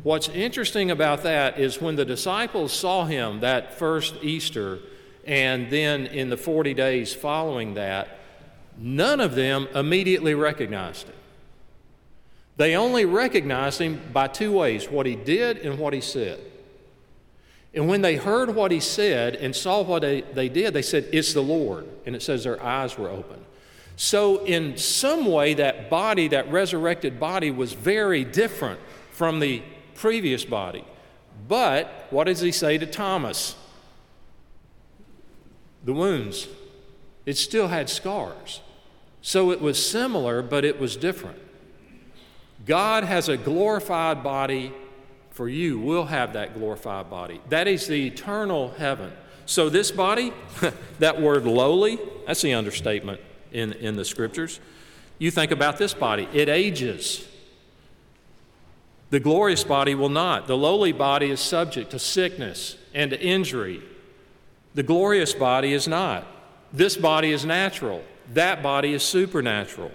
What's 0.03 0.31
interesting 0.31 0.91
about 0.91 1.23
that 1.25 1.59
is 1.59 1.83
when 1.83 1.97
the 1.97 2.05
disciples 2.07 2.73
saw 2.73 3.05
him 3.05 3.41
that 3.41 3.75
first 3.75 4.15
Easter 4.23 4.79
and 5.27 5.71
then 5.71 6.07
in 6.07 6.31
the 6.31 6.37
40 6.39 6.73
days 6.73 7.13
following 7.13 7.75
that, 7.75 8.09
none 8.79 9.21
of 9.21 9.35
them 9.35 9.69
immediately 9.75 10.33
recognized 10.33 11.09
him. 11.09 11.17
They 12.59 12.75
only 12.77 13.05
recognized 13.05 13.81
him 13.81 14.03
by 14.13 14.27
two 14.27 14.53
ways 14.53 14.91
what 14.91 15.07
he 15.07 15.15
did 15.15 15.59
and 15.59 15.79
what 15.79 15.95
he 15.95 16.01
said. 16.01 16.41
And 17.73 17.89
when 17.89 18.03
they 18.03 18.17
heard 18.17 18.55
what 18.55 18.73
he 18.73 18.81
said 18.81 19.37
and 19.37 19.55
saw 19.55 19.83
what 19.83 20.03
they, 20.03 20.23
they 20.23 20.49
did, 20.49 20.75
they 20.75 20.83
said, 20.83 21.09
It's 21.13 21.33
the 21.33 21.43
Lord. 21.43 21.89
And 22.05 22.17
it 22.17 22.23
says 22.23 22.43
their 22.43 22.61
eyes 22.63 22.99
were 22.99 23.09
open. 23.09 23.45
So, 23.95 24.45
in 24.45 24.77
some 24.77 25.27
way, 25.27 25.55
that 25.55 25.89
body, 25.89 26.29
that 26.29 26.51
resurrected 26.51 27.19
body, 27.19 27.51
was 27.51 27.73
very 27.73 28.25
different 28.25 28.81
from 29.13 29.39
the 29.39 29.63
previous 29.95 30.45
body. 30.45 30.85
But 31.47 32.07
what 32.11 32.25
does 32.25 32.41
he 32.41 32.53
say 32.53 32.79
to 32.79 32.87
Thomas? 32.87 33.55
The 35.85 35.93
wounds. 35.93 36.49
It 37.25 37.37
still 37.37 37.69
had 37.69 37.89
scars. 37.89 38.63
So 39.23 39.51
it 39.53 39.61
was 39.61 39.85
similar, 39.85 40.43
but 40.43 40.65
it 40.65 40.81
was 40.81 40.97
different. 40.97 41.39
God 42.69 43.03
has 43.03 43.31
a 43.31 43.37
glorified 43.37 44.23
body 44.23 44.73
for 45.31 45.49
you. 45.49 45.81
We'll 45.81 46.05
have 46.05 46.35
that 46.35 46.55
glorified 46.55 47.09
body. 47.09 47.41
That 47.49 47.67
is 47.67 47.87
the 47.87 48.07
eternal 48.07 48.73
heaven. 48.73 49.11
So, 49.47 49.71
this 49.71 49.91
body, 49.91 50.35
that 50.99 51.21
word 51.21 51.47
lowly, 51.47 51.99
that's 52.27 52.43
the 52.43 52.53
understatement 52.53 53.21
in, 53.51 53.73
in 53.73 53.97
the 53.97 54.05
scriptures. 54.05 54.61
You 55.19 55.31
think 55.31 55.51
about 55.51 55.79
this 55.79 55.95
body, 55.95 56.29
it 56.35 56.51
ages. 56.51 57.27
The 59.11 59.21
glorious 59.21 59.65
body 59.65 59.95
will 59.95 60.11
not. 60.11 60.47
The 60.47 60.57
lowly 60.57 60.93
body 60.93 61.31
is 61.31 61.41
subject 61.41 61.93
to 61.93 61.99
sickness 61.99 62.77
and 62.93 63.11
to 63.11 63.19
injury. 63.19 63.83
The 64.75 64.83
glorious 64.83 65.33
body 65.33 65.73
is 65.73 65.89
not. 65.89 66.27
This 66.75 66.99
body 66.99 67.33
is 67.33 67.47
natural, 67.47 68.05
that 68.35 68.63
body 68.63 68.93
is 68.93 69.03
supernatural. 69.03 69.91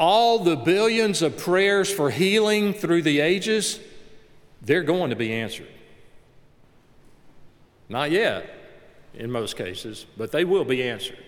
All 0.00 0.38
the 0.38 0.56
billions 0.56 1.20
of 1.20 1.36
prayers 1.36 1.92
for 1.92 2.10
healing 2.10 2.72
through 2.72 3.02
the 3.02 3.20
ages, 3.20 3.78
they're 4.62 4.82
going 4.82 5.10
to 5.10 5.16
be 5.16 5.30
answered. 5.30 5.68
Not 7.90 8.10
yet 8.10 8.48
in 9.12 9.30
most 9.30 9.56
cases, 9.56 10.06
but 10.16 10.32
they 10.32 10.46
will 10.46 10.64
be 10.64 10.82
answered. 10.82 11.18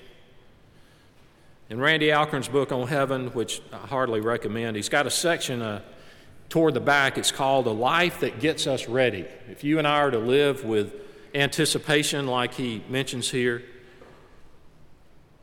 In 1.69 1.81
Randy 1.81 2.13
Alcorn's 2.13 2.49
book 2.49 2.73
on 2.73 2.89
heaven, 2.89 3.29
which 3.29 3.61
I 3.75 3.77
hardly 3.77 4.21
recommend, 4.21 4.77
he's 4.77 4.89
got 4.89 5.07
a 5.07 5.11
section 5.11 5.61
uh, 5.61 5.83
toward 6.49 6.73
the 6.73 6.81
back. 6.81 7.19
It's 7.19 7.31
called 7.31 7.67
A 7.67 7.71
Life 7.71 8.21
That 8.21 8.41
Gets 8.41 8.67
Us 8.67 8.89
Ready. 8.89 9.27
If 9.51 9.65
you 9.65 9.79
and 9.79 9.87
I 9.87 9.99
are 9.99 10.11
to 10.11 10.19
live 10.19 10.65
with 10.65 10.95
anticipation, 11.35 12.27
like 12.27 12.55
he 12.55 12.83
mentions 12.89 13.31
here, 13.31 13.65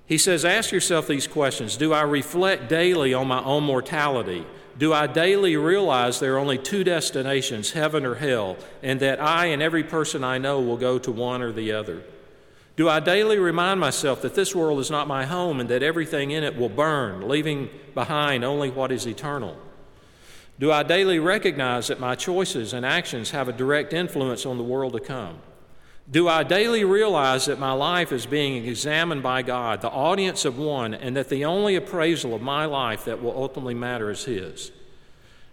he 0.10 0.17
says, 0.17 0.43
Ask 0.43 0.72
yourself 0.72 1.08
these 1.08 1.28
questions 1.28 1.78
Do 1.78 1.93
I 1.93 2.02
reflect 2.02 2.67
daily 2.67 3.13
on 3.13 3.28
my 3.28 3.43
own 3.43 3.63
mortality? 3.63 4.45
Do 4.78 4.91
I 4.91 5.08
daily 5.08 5.56
realize 5.56 6.19
there 6.19 6.36
are 6.36 6.39
only 6.39 6.58
two 6.58 6.84
destinations, 6.84 7.72
heaven 7.72 8.06
or 8.06 8.15
hell, 8.15 8.58
and 8.82 9.00
that 9.02 9.22
I 9.22 9.48
and 9.48 9.62
every 9.62 9.84
person 9.84 10.24
I 10.24 10.38
know 10.38 10.62
will 10.62 10.78
go 10.78 10.98
to 11.00 11.12
one 11.12 11.41
or 11.41 11.52
the 11.52 11.74
other? 11.74 12.02
Do 12.76 12.88
I 12.88 13.02
daily 13.02 13.38
remind 13.38 13.82
myself 13.82 14.22
that 14.22 14.36
this 14.36 14.56
world 14.56 14.80
is 14.80 14.89
not 14.89 15.08
my 15.08 15.26
home 15.26 15.60
and 15.60 15.69
that 15.69 15.84
everything 15.84 16.32
in 16.32 16.45
it 16.45 16.58
will 16.58 16.69
burn, 16.69 17.28
leaving 17.28 17.69
behind 17.93 18.43
only 18.45 18.69
what 18.69 18.91
is 18.91 19.06
eternal? 19.06 19.58
Do 20.60 20.72
I 20.72 20.84
daily 20.84 21.19
recognize 21.19 21.88
that 21.88 22.00
my 22.00 22.15
choices 22.15 22.74
and 22.74 22.86
actions 22.86 23.32
have 23.32 23.48
a 23.48 23.54
direct 23.54 23.93
influence 23.93 24.45
on 24.45 24.58
the 24.58 24.63
world 24.63 24.93
to 24.93 25.02
come? 25.02 25.39
Do 26.12 26.28
I 26.28 26.43
daily 26.43 26.84
realize 26.84 27.45
that 27.45 27.60
my 27.60 27.72
life 27.72 28.12
is 28.12 28.26
being 28.26 28.65
examined 28.65 29.22
by 29.22 29.43
God, 29.43 29.82
the 29.82 29.89
audience 29.89 30.43
of 30.43 30.58
one, 30.58 30.95
and 30.95 31.15
that 31.15 31.30
the 31.30 31.45
only 31.45 31.76
appraisal 31.76 32.34
of 32.34 32.41
my 32.41 32.65
life 32.65 33.06
that 33.06 33.22
will 33.22 33.36
ultimately 33.36 33.76
matter 33.76 34.10
is 34.10 34.26
His? 34.26 34.72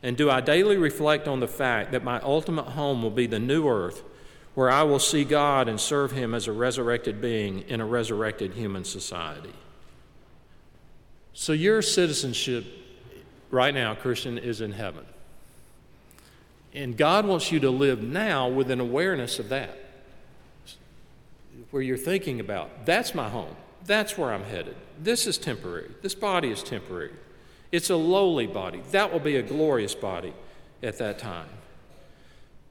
And 0.02 0.16
do 0.16 0.30
I 0.30 0.40
daily 0.40 0.76
reflect 0.76 1.28
on 1.28 1.40
the 1.40 1.48
fact 1.48 1.92
that 1.92 2.04
my 2.04 2.20
ultimate 2.20 2.68
home 2.68 3.02
will 3.02 3.10
be 3.10 3.26
the 3.26 3.38
new 3.38 3.68
earth 3.68 4.02
where 4.56 4.70
I 4.70 4.84
will 4.84 4.98
see 4.98 5.22
God 5.22 5.68
and 5.68 5.78
serve 5.78 6.12
Him 6.12 6.34
as 6.34 6.48
a 6.48 6.52
resurrected 6.52 7.20
being 7.20 7.60
in 7.68 7.82
a 7.82 7.84
resurrected 7.84 8.54
human 8.54 8.84
society. 8.84 9.52
So, 11.34 11.52
your 11.52 11.82
citizenship 11.82 12.64
right 13.50 13.74
now, 13.74 13.94
Christian, 13.94 14.38
is 14.38 14.62
in 14.62 14.72
heaven. 14.72 15.04
And 16.72 16.96
God 16.96 17.26
wants 17.26 17.52
you 17.52 17.60
to 17.60 17.70
live 17.70 18.02
now 18.02 18.48
with 18.48 18.70
an 18.70 18.80
awareness 18.80 19.38
of 19.38 19.50
that, 19.50 19.78
where 21.76 21.82
you're 21.82 21.98
thinking 21.98 22.40
about 22.40 22.86
that's 22.86 23.14
my 23.14 23.28
home, 23.28 23.54
that's 23.84 24.16
where 24.16 24.32
I'm 24.32 24.44
headed. 24.44 24.76
This 24.98 25.26
is 25.26 25.36
temporary, 25.36 25.90
this 26.00 26.14
body 26.14 26.48
is 26.48 26.62
temporary. 26.62 27.12
It's 27.70 27.90
a 27.90 27.96
lowly 27.96 28.46
body, 28.46 28.80
that 28.92 29.12
will 29.12 29.20
be 29.20 29.36
a 29.36 29.42
glorious 29.42 29.94
body 29.94 30.32
at 30.82 30.96
that 30.96 31.18
time. 31.18 31.48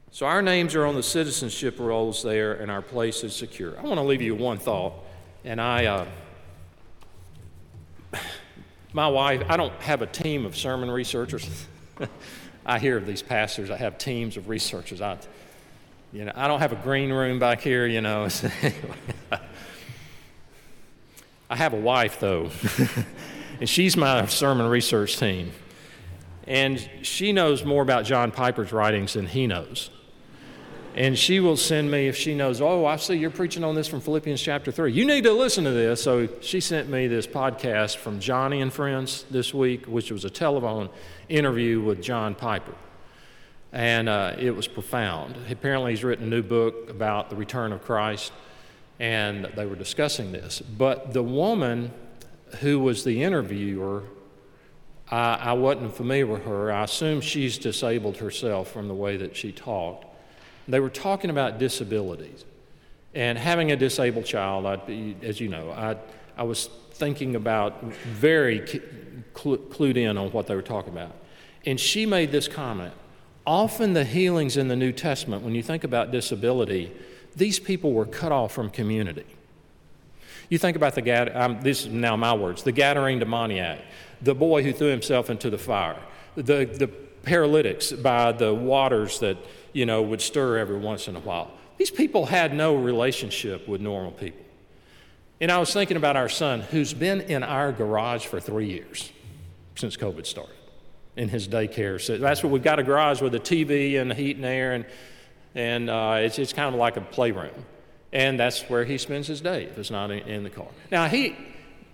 So 0.10 0.26
our 0.26 0.42
names 0.42 0.74
are 0.74 0.88
on 0.88 0.96
the 0.96 1.04
citizenship 1.04 1.78
rolls 1.78 2.24
there, 2.24 2.54
and 2.54 2.72
our 2.72 2.82
place 2.82 3.24
is 3.24 3.36
secure. 3.36 3.78
I 3.78 3.84
want 3.84 3.98
to 3.98 4.02
leave 4.02 4.24
you 4.24 4.34
one 4.34 4.58
thought, 4.58 4.94
and 5.44 5.62
I. 5.62 5.86
Uh, 5.86 6.08
my 8.94 9.08
wife, 9.08 9.44
I 9.48 9.56
don't 9.56 9.80
have 9.82 10.02
a 10.02 10.08
team 10.08 10.48
of 10.48 10.58
sermon 10.58 10.90
researchers. 10.90 11.68
I 12.66 12.80
hear 12.80 12.98
of 12.98 13.06
these 13.06 13.22
pastors 13.22 13.70
that 13.70 13.78
have 13.78 14.00
teams 14.00 14.36
of 14.36 14.50
researchers. 14.50 15.00
I, 15.00 15.20
you 16.16 16.24
know, 16.24 16.32
I 16.34 16.48
don't 16.48 16.62
have 16.62 16.72
a 16.72 16.78
green 16.78 17.12
room 17.12 17.40
back 17.40 17.60
here, 17.60 17.86
you 17.86 18.00
know. 18.00 18.30
I 21.50 21.56
have 21.58 21.74
a 21.74 21.80
wife, 21.80 22.22
though, 22.22 22.52
and 23.60 23.68
she's 23.68 23.98
my 23.98 24.26
sermon 24.28 24.68
research 24.68 25.18
team. 25.18 25.52
And 26.48 26.90
she 27.02 27.34
knows 27.34 27.66
more 27.66 27.82
about 27.82 28.06
John 28.06 28.32
Piper's 28.32 28.72
writings 28.72 29.12
than 29.14 29.26
he 29.28 29.46
knows. 29.46 29.90
And 30.96 31.20
she 31.20 31.42
will 31.42 31.58
send 31.58 31.92
me, 31.92 32.08
if 32.08 32.16
she 32.16 32.34
knows, 32.34 32.62
oh, 32.62 32.86
I 32.86 32.96
see 32.96 33.16
you're 33.16 33.30
preaching 33.30 33.66
on 33.66 33.76
this 33.76 33.90
from 33.90 34.00
Philippians 34.00 34.42
chapter 34.42 34.72
3. 34.72 34.94
You 34.94 35.04
need 35.04 35.26
to 35.26 35.34
listen 35.34 35.66
to 35.66 35.72
this. 35.72 36.02
So 36.02 36.30
she 36.40 36.62
sent 36.62 36.88
me 36.88 37.08
this 37.08 37.28
podcast 37.28 37.98
from 37.98 38.22
Joni 38.22 38.62
and 38.62 38.72
Friends 38.72 39.26
this 39.30 39.54
week, 39.54 39.86
which 39.86 40.12
was 40.12 40.24
a 40.24 40.30
telephone 40.30 40.88
interview 41.28 41.82
with 41.82 42.02
John 42.02 42.36
Piper. 42.36 42.72
And 43.72 44.08
uh, 44.08 44.36
it 44.38 44.52
was 44.52 44.68
profound. 44.68 45.36
Apparently, 45.50 45.92
he's 45.92 46.04
written 46.04 46.26
a 46.26 46.30
new 46.30 46.44
book 46.44 46.90
about 46.90 47.30
the 47.30 47.36
return 47.36 47.74
of 47.74 47.84
Christ, 47.84 48.32
and 49.00 49.46
they 49.56 49.66
were 49.66 49.76
discussing 49.76 50.32
this. 50.32 50.62
But 50.62 51.14
the 51.14 51.24
woman 51.24 51.92
who 52.62 52.80
was 52.80 53.04
the 53.04 53.24
interviewer, 53.24 54.04
I, 55.12 55.36
I 55.36 55.54
wasn't 55.54 55.96
familiar 55.96 56.28
with 56.28 56.46
her. 56.46 56.72
I 56.72 56.84
assume 56.84 57.22
she's 57.22 57.58
disabled 57.58 58.18
herself 58.18 58.72
from 58.72 58.88
the 58.88 58.94
way 58.94 59.18
that 59.18 59.36
she 59.36 59.52
talked. 59.52 60.06
They 60.68 60.80
were 60.80 60.90
talking 60.90 61.30
about 61.30 61.60
disabilities. 61.60 62.46
And 63.14 63.38
having 63.38 63.72
a 63.72 63.76
disabled 63.76 64.26
child, 64.26 64.66
I, 64.66 65.16
as 65.22 65.40
you 65.40 65.48
know, 65.48 65.72
I, 65.72 65.96
I 66.38 66.44
was 66.44 66.70
thinking 66.92 67.36
about 67.36 67.84
very 67.84 68.60
clued 69.34 69.98
in 69.98 70.18
on 70.18 70.32
what 70.32 70.48
they 70.48 70.56
were 70.56 70.62
talking 70.62 70.92
about. 70.92 71.14
And 71.66 71.80
she 71.80 72.06
made 72.06 72.32
this 72.32 72.48
comment 72.48 72.94
Often 73.48 73.94
the 73.94 74.04
healings 74.04 74.58
in 74.58 74.68
the 74.68 74.76
New 74.76 74.92
Testament, 74.92 75.44
when 75.44 75.54
you 75.54 75.62
think 75.62 75.84
about 75.84 76.12
disability, 76.12 76.92
these 77.36 77.60
people 77.60 77.94
were 77.94 78.06
cut 78.06 78.32
off 78.32 78.54
from 78.54 78.70
community. 78.70 79.26
You 80.50 80.58
think 80.58 80.76
about 80.76 80.96
the, 80.96 81.44
um, 81.44 81.62
this 81.62 81.82
is 81.82 81.88
now 81.88 82.16
my 82.16 82.34
words, 82.34 82.64
the 82.64 82.74
Gadarene 82.74 83.20
demoniac, 83.20 83.80
the 84.22 84.34
boy 84.34 84.64
who 84.64 84.74
threw 84.74 84.88
himself 84.88 85.30
into 85.30 85.50
the 85.50 85.58
fire, 85.58 86.00
the, 86.36 86.66
the 86.66 86.88
paralytics 86.88 87.92
by 87.92 88.32
the 88.32 88.54
waters 88.54 89.20
that 89.20 89.38
you 89.74 89.86
know, 89.86 90.02
would 90.02 90.22
stir 90.22 90.58
every 90.58 90.78
once 90.78 91.08
in 91.08 91.16
a 91.16 91.20
while. 91.20 91.52
These 91.78 91.92
people 91.92 92.26
had 92.28 92.54
no 92.54 92.76
relationship 92.76 93.68
with 93.68 93.82
normal 93.82 94.12
people. 94.12 94.46
And 95.42 95.52
I 95.52 95.58
was 95.58 95.74
thinking 95.74 95.98
about 95.98 96.16
our 96.16 96.30
son, 96.30 96.62
who's 96.62 96.94
been 96.94 97.22
in 97.22 97.44
our 97.44 97.72
garage 97.72 98.26
for 98.26 98.40
three 98.40 98.70
years 98.70 99.12
since 99.76 99.98
COVID 99.98 100.26
started 100.26 100.55
in 101.16 101.30
his 101.30 101.48
daycare. 101.48 102.02
So 102.02 102.18
that's 102.18 102.44
what 102.44 102.52
we've 102.52 102.64
got 102.64 102.80
a 102.80 102.84
garage 102.84 103.22
with 103.22 103.36
a 103.36 103.40
TV 103.40 104.00
and 104.00 104.12
heat 104.14 104.36
and 104.36 104.46
air, 104.46 104.74
and, 104.74 104.86
and 105.54 105.90
uh, 105.90 106.18
it's, 106.20 106.40
it's 106.40 106.54
kind 106.54 106.74
of 106.74 106.80
like 106.80 106.98
a 106.98 107.02
playroom. 107.02 107.66
And 108.12 108.40
that's 108.40 108.62
where 108.64 108.86
he 108.86 108.98
spends 108.98 109.28
his 109.28 109.42
day 109.42 109.66
if 109.66 109.78
it's 109.78 109.92
not 109.92 110.12
in, 110.12 110.20
in 110.28 110.44
the 110.44 110.50
car. 110.50 110.68
Now, 110.92 111.08
he, 111.08 111.36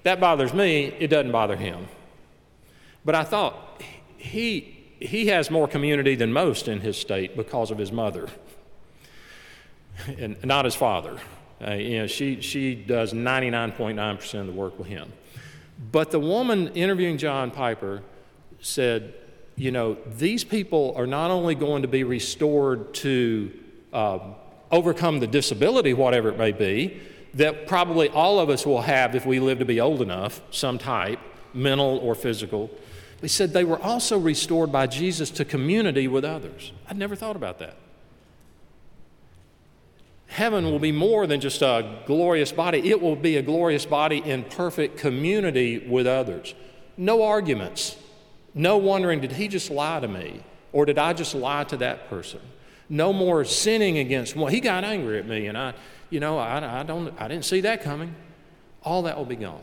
that 0.04 0.20
bothers 0.20 0.54
me, 0.54 0.86
it 1.00 1.08
doesn't 1.08 1.32
bother 1.32 1.56
him. 1.56 1.88
But 3.04 3.16
I 3.16 3.24
thought, 3.24 3.82
he, 4.18 4.78
he 5.00 5.28
has 5.28 5.50
more 5.50 5.68
community 5.68 6.16
than 6.16 6.32
most 6.32 6.68
in 6.68 6.82
his 6.82 6.98
state 6.98 7.36
because 7.36 7.72
of 7.72 7.78
his 7.78 7.92
mother, 7.92 8.30
and 10.18 10.44
not 10.44 10.66
his 10.66 10.76
father. 10.76 11.18
Uh, 11.66 11.74
you 11.74 12.00
know, 12.00 12.08
she, 12.08 12.42
she 12.42 12.74
does 12.74 13.14
99.9% 13.14 14.40
of 14.40 14.48
the 14.48 14.52
work 14.52 14.78
with 14.80 14.88
him. 14.88 15.12
But 15.92 16.12
the 16.12 16.20
woman 16.20 16.70
interviewing 16.70 17.18
John 17.18 17.52
Piper 17.52 18.04
said, 18.62 19.14
you 19.56 19.72
know, 19.72 19.98
these 20.18 20.44
people 20.44 20.94
are 20.96 21.08
not 21.08 21.32
only 21.32 21.56
going 21.56 21.82
to 21.82 21.88
be 21.88 22.04
restored 22.04 22.94
to 22.96 23.52
uh, 23.92 24.20
overcome 24.72 25.20
the 25.20 25.28
disability, 25.28 25.94
whatever 25.94 26.30
it 26.30 26.38
may 26.38 26.52
be, 26.52 27.02
that 27.34 27.68
probably 27.68 28.10
all 28.10 28.40
of 28.40 28.50
us 28.50 28.66
will 28.66 28.82
have 28.82 29.16
if 29.16 29.26
we 29.26 29.40
live 29.40 29.60
to 29.60 29.66
be 29.66 29.80
old 29.80 30.02
enough, 30.02 30.42
some 30.52 30.78
type, 30.78 31.20
mental 31.54 31.98
or 32.00 32.16
physical, 32.16 32.70
he 33.22 33.28
said 33.28 33.54
they 33.54 33.64
were 33.64 33.80
also 33.80 34.18
restored 34.18 34.72
by 34.72 34.88
Jesus 34.88 35.30
to 35.32 35.46
community 35.46 36.08
with 36.08 36.26
others. 36.26 36.72
I'd 36.90 36.98
never 36.98 37.16
thought 37.16 37.36
about 37.36 37.60
that. 37.60 37.76
Heaven 40.28 40.66
will 40.66 40.80
be 40.80 40.94
more 40.94 41.28
than 41.28 41.42
just 41.42 41.62
a 41.62 42.00
glorious 42.06 42.52
body, 42.52 42.90
it 42.90 43.02
will 43.02 43.18
be 43.18 43.36
a 43.38 43.42
glorious 43.42 43.86
body 43.86 44.18
in 44.18 44.46
perfect 44.46 44.98
community 44.98 45.78
with 45.78 46.08
others. 46.08 46.56
No 46.98 47.24
arguments, 47.24 47.98
no 48.54 48.78
wondering, 48.78 49.22
did 49.22 49.32
he 49.32 49.48
just 49.48 49.70
lie 49.70 50.00
to 50.00 50.08
me? 50.08 50.42
Or 50.74 50.86
did 50.86 50.98
I 50.98 51.14
just 51.14 51.36
lie 51.36 51.64
to 51.66 51.78
that 51.78 52.10
person? 52.10 52.40
No 52.90 53.14
more 53.14 53.46
sinning 53.46 53.98
against 53.98 54.36
one. 54.36 54.52
He 54.52 54.60
got 54.60 54.84
angry 54.84 55.20
at 55.20 55.28
me, 55.28 55.48
and 55.48 55.58
I, 55.58 55.74
you 56.10 56.20
know, 56.20 56.38
I, 56.38 56.82
I, 56.82 56.84
don't, 56.84 57.14
I 57.20 57.28
didn't 57.28 57.46
see 57.46 57.62
that 57.62 57.84
coming. 57.84 58.16
All 58.84 59.04
that 59.04 59.18
will 59.18 59.26
be 59.26 59.36
gone. 59.36 59.62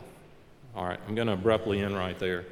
All 0.75 0.85
right, 0.85 0.99
I'm 1.07 1.15
going 1.15 1.27
to 1.27 1.33
abruptly 1.33 1.81
end 1.81 1.95
right 1.95 2.17
there. 2.17 2.45